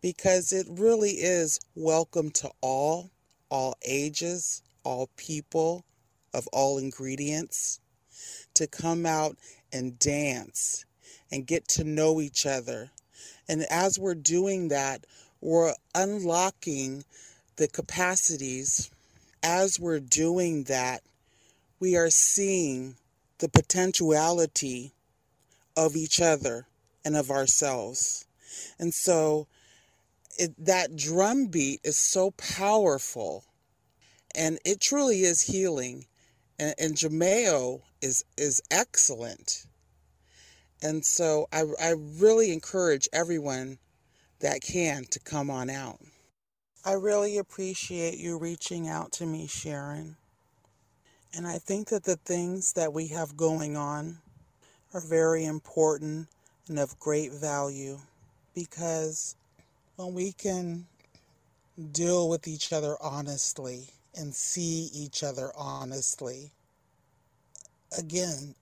[0.00, 3.10] because it really is welcome to all,
[3.50, 5.84] all ages, all people,
[6.32, 7.80] of all ingredients,
[8.54, 9.36] to come out
[9.72, 10.84] and dance
[11.30, 12.90] and get to know each other.
[13.48, 15.04] And as we're doing that,
[15.40, 17.04] we're unlocking
[17.56, 18.90] the capacities.
[19.42, 21.02] As we're doing that,
[21.80, 22.96] we are seeing
[23.38, 24.92] the potentiality
[25.76, 26.66] of each other
[27.04, 28.26] and of ourselves.
[28.78, 29.46] And so
[30.36, 33.44] it, that drum beat is so powerful
[34.34, 36.06] and it truly is healing.
[36.58, 39.66] And, and Jamel is, is excellent.
[40.82, 43.78] And so I, I really encourage everyone
[44.40, 46.00] that can to come on out.
[46.84, 50.16] I really appreciate you reaching out to me, Sharon.
[51.34, 54.18] And I think that the things that we have going on
[54.94, 56.28] are very important
[56.68, 57.98] and of great value
[58.54, 59.36] because
[59.96, 60.86] when we can
[61.92, 66.52] deal with each other honestly and see each other honestly,
[67.96, 68.54] again,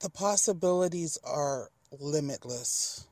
[0.00, 3.06] the possibilities are limitless.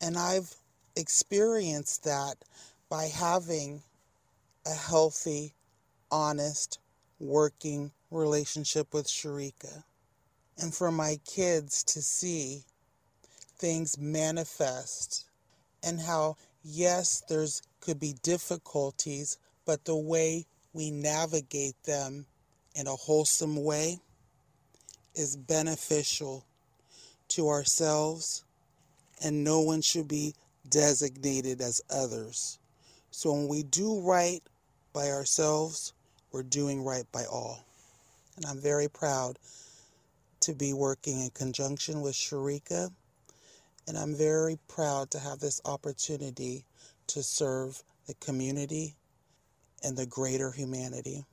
[0.00, 0.54] And I've
[0.96, 2.36] experienced that
[2.88, 3.82] by having
[4.66, 5.54] a healthy,
[6.10, 6.78] honest,
[7.18, 9.84] working relationship with Sharika.
[10.56, 12.64] And for my kids to see
[13.58, 15.26] things manifest
[15.82, 19.38] and how, yes, there's could be difficulties,
[19.68, 22.24] but the way we navigate them
[22.74, 23.98] in a wholesome way
[25.14, 26.46] is beneficial
[27.28, 28.46] to ourselves,
[29.22, 30.34] and no one should be
[30.70, 32.58] designated as others.
[33.10, 34.40] So when we do right
[34.94, 35.92] by ourselves,
[36.32, 37.62] we're doing right by all.
[38.36, 39.38] And I'm very proud
[40.40, 42.90] to be working in conjunction with Sharika,
[43.86, 46.64] and I'm very proud to have this opportunity
[47.08, 48.94] to serve the community
[49.82, 51.24] and the greater humanity.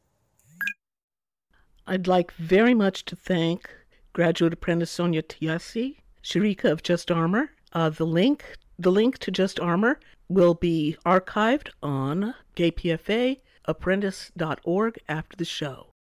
[1.88, 3.70] I'd like very much to thank
[4.14, 7.52] graduate apprentice Sonja Tyesi, Sharika of Just Armor.
[7.74, 15.46] Uh, the link, the link to Just Armor will be archived on kpfaapprentice.org after the
[15.46, 15.92] show.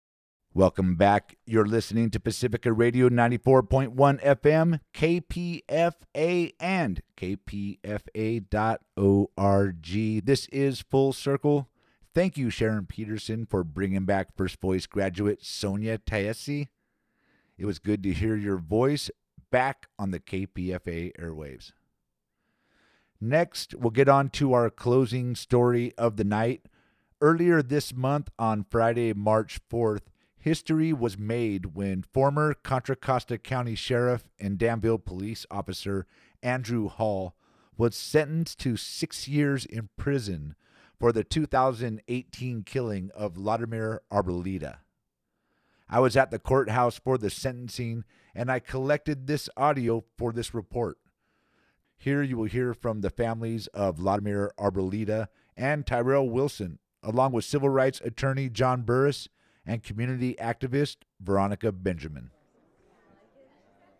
[0.53, 1.37] Welcome back.
[1.45, 7.75] You're listening to Pacifica Radio 94.1 FM, KPFA, and kpfa.org.
[10.25, 11.67] This is Full Circle.
[12.15, 16.69] Thank you, Sharon Peterson, for bringing back First Voice graduate Sonja Tyesi.
[17.57, 19.11] It was good to hear your voice
[19.51, 21.73] back on the KPFA airwaves.
[23.19, 26.69] Next, we'll get on to our closing story of the night.
[27.19, 30.03] Earlier this month, on Friday, March 4th,
[30.37, 36.07] history was made when former Contra Costa County Sheriff and Danville police officer
[36.41, 37.35] Andrew Hall
[37.75, 40.55] was sentenced to six years in prison
[40.99, 44.77] for the 2018 killing of Laudemer Arboleda.
[45.89, 50.53] I was at the courthouse for the sentencing and I collected this audio for this
[50.53, 50.97] report.
[51.97, 57.45] Here you will hear from the families of Laudemer Arboleda and Tyrell Wilson, along with
[57.45, 59.29] civil rights attorney John Burris
[59.65, 62.31] and community activist Veronica Benjamin.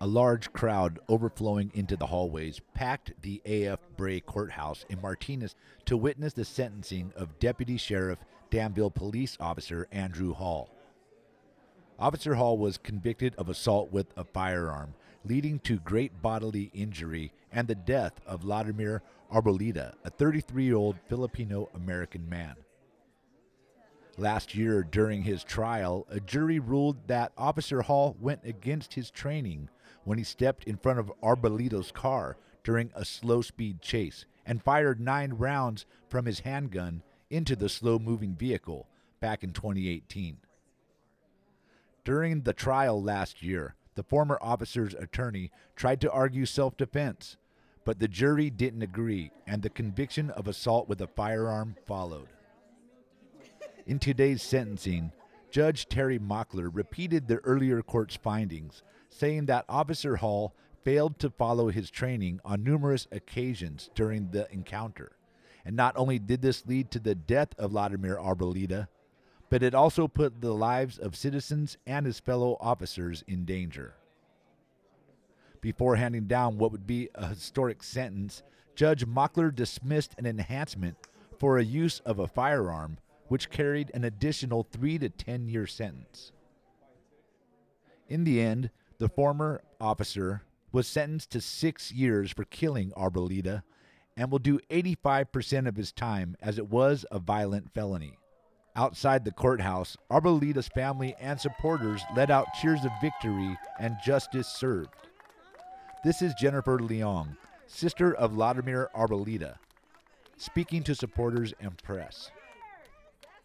[0.02, 3.80] A large crowd overflowing into the hallways packed the A.F.
[3.96, 8.20] Bray courthouse in Martinez to witness the sentencing of Deputy Sheriff
[8.50, 10.70] Danville Police Officer Andrew Hall.
[11.98, 17.68] Officer Hall was convicted of assault with a firearm, leading to great bodily injury and
[17.68, 19.00] the death of Laudemer
[19.32, 22.56] Arboleda, a 33 year old Filipino American man.
[24.18, 29.70] Last year, during his trial, a jury ruled that Officer Hall went against his training
[30.06, 34.99] when he stepped in front of Arboleda's car during a slow speed chase and fired
[34.99, 38.88] nine rounds from his handgun into the slow moving vehicle
[39.20, 40.38] back in 2018.
[42.03, 47.38] During the trial last year, the former officer's attorney tried to argue self defense,
[47.84, 52.28] but the jury didn't agree, and the conviction of assault with a firearm followed.
[53.88, 55.12] In today's sentencing,
[55.49, 58.84] Judge Terry Mockler repeated the earlier court's findings,
[59.16, 60.53] saying that Officer Hall
[60.84, 65.13] failed to follow his training on numerous occasions during the encounter.
[65.63, 68.88] And not only did this lead to the death of Laudemer Arboleda,
[69.49, 73.95] but it also put the lives of citizens and his fellow officers in danger.
[75.61, 78.43] Before handing down what would be a historic sentence,
[78.76, 80.97] Judge Mockler dismissed an enhancement
[81.39, 82.97] for a use of a firearm,
[83.30, 86.34] which carried an additional three to 10 year sentence.
[88.07, 93.64] In the end, the former officer was sentenced to six years for killing Arboleda
[94.18, 98.18] and will do 85% of his time as it was a violent felony.
[98.76, 104.89] Outside the courthouse, Arboleda's family and supporters let out cheers of victory and justice served.
[106.04, 107.38] This is Jennifer Leong,
[107.68, 109.56] sister of Laudemer Arboleda,
[110.38, 112.32] speaking to supporters and press.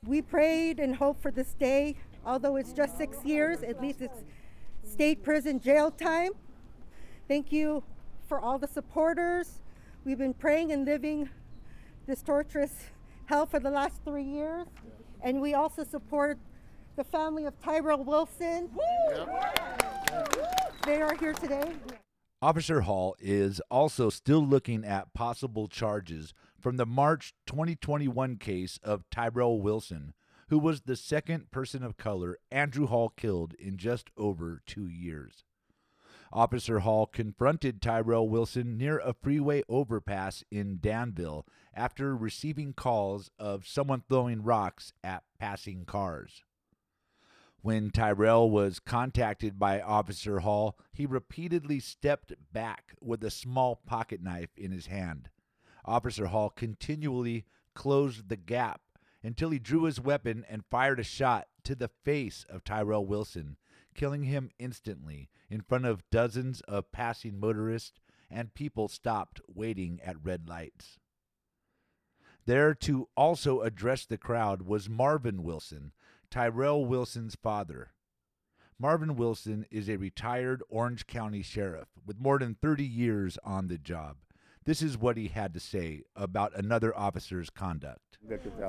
[0.05, 1.97] We prayed and hoped for this day.
[2.25, 4.25] Although it's just six years, at least it's
[4.91, 6.32] state prison jail time.
[7.28, 7.82] Thank you
[8.28, 9.61] for all the supporters.
[10.05, 11.28] We've been praying and living
[12.07, 12.72] this torturous
[13.26, 14.66] hell for the last three years.
[15.22, 16.38] And we also support
[16.97, 18.70] the family of Tyrell Wilson.
[20.84, 21.72] They are here today.
[22.43, 29.05] Officer Hall is also still looking at possible charges from the March 2021 case of
[29.11, 30.14] Tyrell Wilson,
[30.51, 35.45] who was the second person of color Andrew Hall killed in just over two years.
[36.33, 43.67] Officer Hall confronted Tyrell Wilson near a freeway overpass in Danville after receiving calls of
[43.67, 46.43] someone throwing rocks at passing cars.
[47.63, 54.21] When Tyrell was contacted by Officer Hall, he repeatedly stepped back with a small pocket
[54.21, 55.31] knife in his hand.
[55.85, 57.45] Officer Hall continually
[57.75, 58.81] closed the gap
[59.23, 63.57] until he drew his weapon and fired a shot to the face of Tyrell Wilson,
[63.95, 68.01] killing him instantly in front of dozens of passing motorists
[68.31, 70.99] and people stopped waiting at red lights.
[72.47, 75.93] There to also address the crowd was Marvin Wilson,
[76.31, 77.93] Tyrell Wilson's father.
[78.79, 83.77] Marvin Wilson is a retired Orange County sheriff with more than 30 years on the
[83.77, 84.16] job.
[84.67, 88.19] This is what he had to say about another officer's conduct.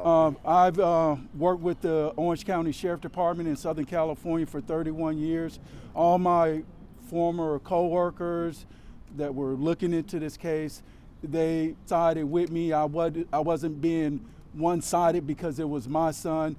[0.06, 5.18] Um, I've uh, worked with the Orange County Sheriff Department in Southern California for 31
[5.18, 5.60] years.
[5.94, 6.64] All my
[7.10, 8.66] former coworkers
[9.18, 10.82] that were looking into this case,
[11.22, 12.72] they sided with me.
[12.72, 16.56] I, was, I wasn't being one-sided because it was my son.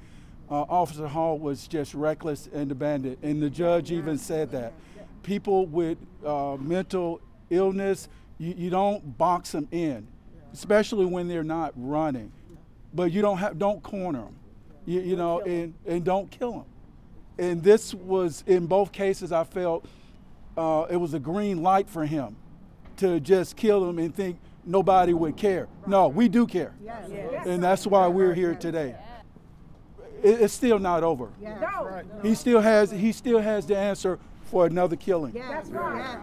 [0.51, 4.75] Uh, Officer Hall was just reckless and abandoned, and the judge even said that.
[5.23, 8.09] People with uh, mental illness,
[8.43, 10.07] you, you don't box them in,
[10.53, 12.33] especially when they're not running.
[12.93, 14.37] But you don't have don't corner them,
[14.85, 16.65] you, you know, and and don't kill them.
[17.39, 19.33] And this was in both cases.
[19.33, 19.87] I felt
[20.57, 22.37] uh, it was a green light for him
[22.97, 25.69] to just kill him and think nobody would care.
[25.87, 26.75] No, we do care,
[27.47, 28.97] and that's why we're here today.
[30.23, 31.31] It's still not over.
[32.23, 34.19] He still has he still has the answer
[34.53, 35.33] for another killing.
[35.33, 36.19] That's right.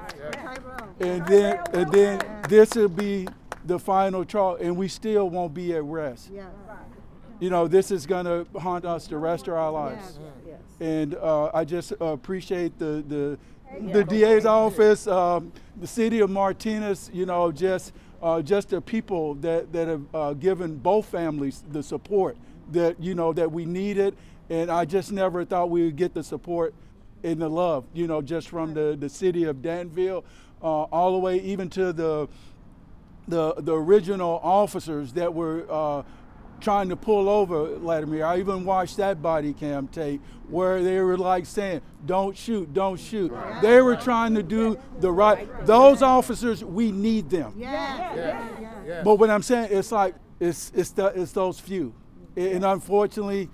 [0.99, 3.27] And then and then this will be
[3.65, 6.29] the final trial, and we still won't be at rest.
[6.31, 6.45] Yeah.
[7.39, 10.19] You know, this is going to haunt us the rest of our lives.
[10.79, 13.39] And uh, I just appreciate the the,
[13.91, 17.09] the DA's office, um, the city of Martinez.
[17.11, 21.81] You know, just uh, just the people that that have uh, given both families the
[21.81, 22.37] support
[22.73, 24.15] that you know that we needed,
[24.51, 26.75] and I just never thought we would get the support
[27.23, 27.85] and the love.
[27.93, 30.23] You know, just from the the city of Danville,
[30.61, 32.27] uh, all the way even to the
[33.27, 36.03] the the original officers that were uh,
[36.59, 38.25] trying to pull over Laudemer.
[38.25, 42.99] I even watched that body cam tape where they were like saying, "Don't shoot, don't
[42.99, 45.47] shoot." They were trying to do the right.
[45.65, 47.53] Those officers, we need them.
[48.85, 51.93] yeah But what I'm saying, it's like it's it's the, it's those few,
[52.35, 53.49] and unfortunately,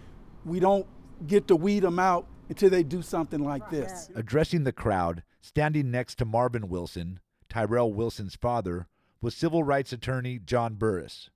[0.45, 0.85] we don't
[1.27, 4.09] get to weed them out until they do something like this.
[4.15, 7.19] Addressing the crowd, standing next to Marvin Wilson,
[7.49, 8.87] Tyrell Wilson's father,
[9.21, 11.29] was civil rights attorney John Burris.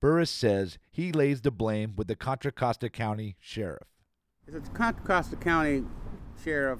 [0.00, 3.88] Burris says he lays the blame with the Contra Costa County Sheriff.
[4.46, 5.84] The Contra Costa County
[6.42, 6.78] Sheriff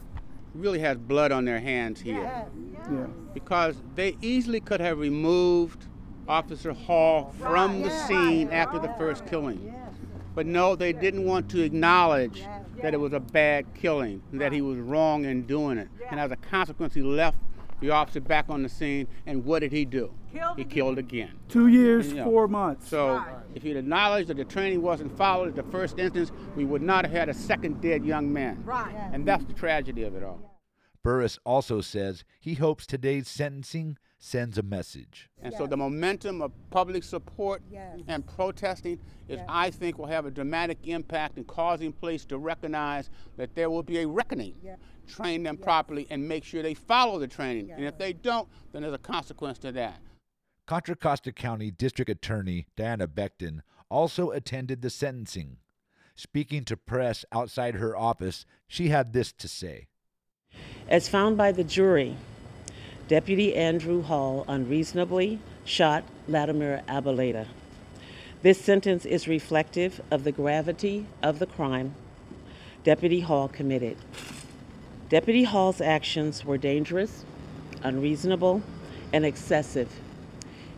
[0.55, 2.47] really has blood on their hands here.
[2.91, 3.07] Yeah.
[3.35, 5.87] Because they easily could have removed
[6.29, 9.75] Officer Hall from the scene after the first killing.
[10.39, 12.45] But no, they didn't want to acknowledge
[12.81, 15.89] that it was a bad killing, that he was wrong in doing it.
[16.13, 17.39] And as a consequence, he left
[17.81, 20.13] the officer back on the scene, and what did he do?
[20.57, 21.33] he killed again.
[21.49, 22.89] Two years, You know, four months.
[22.89, 23.21] So
[23.57, 27.05] if he'd acknowledged that the training wasn't followed at the first instance, we would not
[27.05, 28.63] have had a second dead young man.
[28.65, 28.95] Right.
[29.13, 30.39] And that's the tragedy of it all.
[31.03, 35.29] Burris also says he hopes today's sentencing sends a message.
[35.41, 37.63] And so the momentum of public support
[38.09, 38.99] and protesting
[39.29, 43.71] is, I think, will have a dramatic impact in causing police to recognize that there
[43.71, 44.55] will be a reckoning.
[45.07, 47.71] Train them properly and make sure they follow the training.
[47.71, 50.01] And if they don't, then there's a consequence to that.
[50.67, 55.57] Contra Costa County District Attorney Diana Becton also attended the sentencing.
[56.15, 59.87] Speaking to press outside her office, she had this to say.
[60.89, 62.17] As found by the jury,
[63.09, 67.47] Deputy Andrew Hall unreasonably shot Laudemer Arboleda.
[68.43, 71.95] This sentence is reflective of the gravity of the crime
[72.85, 73.97] Deputy Hall committed.
[75.09, 77.25] Deputy Hall's actions were dangerous,
[77.83, 78.61] unreasonable,
[79.11, 79.89] and excessive.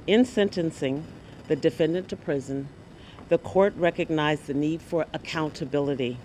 [0.06, 1.04] In sentencing
[1.48, 2.68] the defendant to prison,
[3.28, 6.16] the court recognized the need for accountability.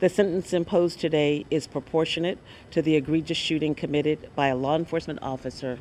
[0.00, 2.38] The sentence imposed today is proportionate
[2.70, 5.80] to the egregious shooting committed by a law enforcement officer.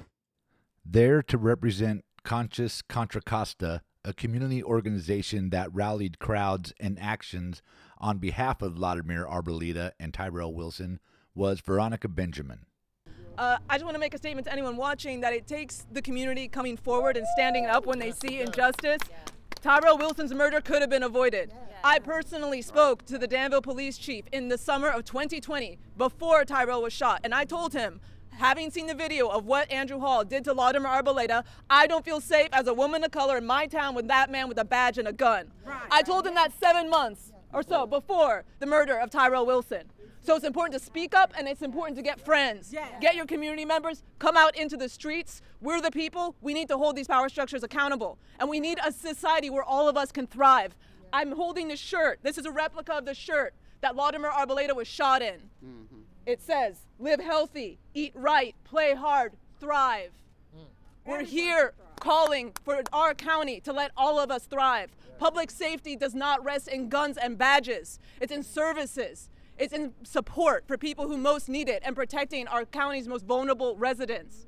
[0.84, 7.62] There to represent Conscious Contra Costa, a community organization that rallied crowds and actions
[8.00, 11.00] on behalf of Laudemer Arboleda and Tyrell Wilson,
[11.36, 12.66] was Veronica Benjamin.
[13.38, 16.02] Uh, I just want to make a statement to anyone watching that it takes the
[16.02, 19.02] community coming forward and standing up when they see injustice.
[19.62, 21.52] Tyrell Wilson's murder could have been avoided.
[21.84, 26.82] I personally spoke to the Danville police chief in the summer of 2020 before Tyrell
[26.82, 28.00] was shot, and I told him,
[28.32, 32.22] having seen the video of what Andrew Hall did to Laudemer Arboleda, I don't feel
[32.22, 34.98] safe as a woman of color in my town with that man with a badge
[34.98, 35.52] and a gun.
[35.92, 39.84] I told him that seven months or so before the murder of Tyrell Wilson.
[40.28, 42.70] So it's important to speak up and it's important to get friends.
[43.00, 45.42] Get your community members, come out into the streets.
[45.62, 46.36] We're the people.
[46.42, 48.18] We need to hold these power structures accountable.
[48.38, 50.76] And we need a society where all of us can thrive.
[51.14, 52.20] I'm holding the shirt.
[52.24, 55.36] This is a replica of the shirt that Laudemer Arboleda was shot in.
[56.26, 60.12] It says, live healthy, eat right, play hard, thrive.
[61.06, 61.72] We're here
[62.02, 64.90] calling for our county to let all of us thrive.
[65.20, 69.30] Public safety does not rest in guns and badges, it's in services.
[69.58, 73.76] It's in support for people who most need it and protecting our county's most vulnerable
[73.76, 74.46] residents.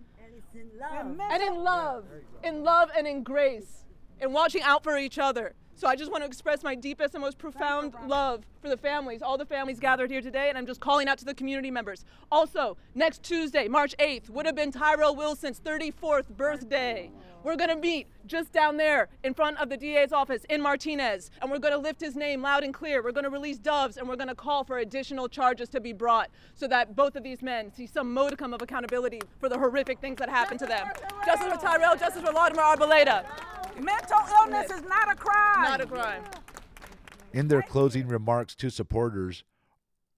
[0.54, 2.06] And in love.
[2.44, 3.86] In love and in grace.
[4.20, 5.56] And watching out for each other.
[5.80, 9.22] So I just want to express my deepest and most profound love for the families,
[9.22, 12.04] all the families gathered here today, and I'm just calling out to the community members.
[12.30, 17.10] Also, next Tuesday, March 8th, would have been Tyrell Wilson's 34th birthday.
[17.46, 21.32] We're going to meet just down there in front of the DA's office in Martinez,
[21.42, 23.02] and we're going to lift his name loud and clear.
[23.02, 25.94] We're going to release doves, and we're going to call for additional charges to be
[25.94, 30.00] brought so that both of these men see some modicum of accountability for the horrific
[30.00, 30.90] things that happened to them.
[31.26, 33.24] Justice for Tyrell, justice for Laudemer Arboleda.
[33.82, 35.64] Mental illness is not a crime.
[35.64, 36.24] Not a crime.
[37.34, 39.44] In their closing remarks to supporters,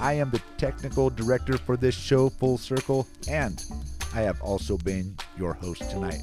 [0.00, 3.62] I am the technical director for this show, Full Circle, and
[4.14, 6.22] I have also been your host tonight.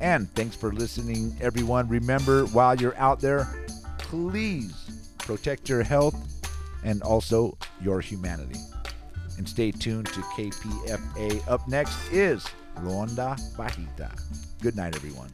[0.00, 1.88] And thanks for listening, everyone.
[1.88, 3.66] Remember, while you're out there,
[3.98, 4.74] please
[5.18, 6.16] protect your health
[6.84, 8.58] and also your humanity.
[9.36, 11.48] And stay tuned to KPFA.
[11.48, 12.46] Up next is
[12.76, 14.10] Ronda Bajita.
[14.60, 15.30] Good night, everyone.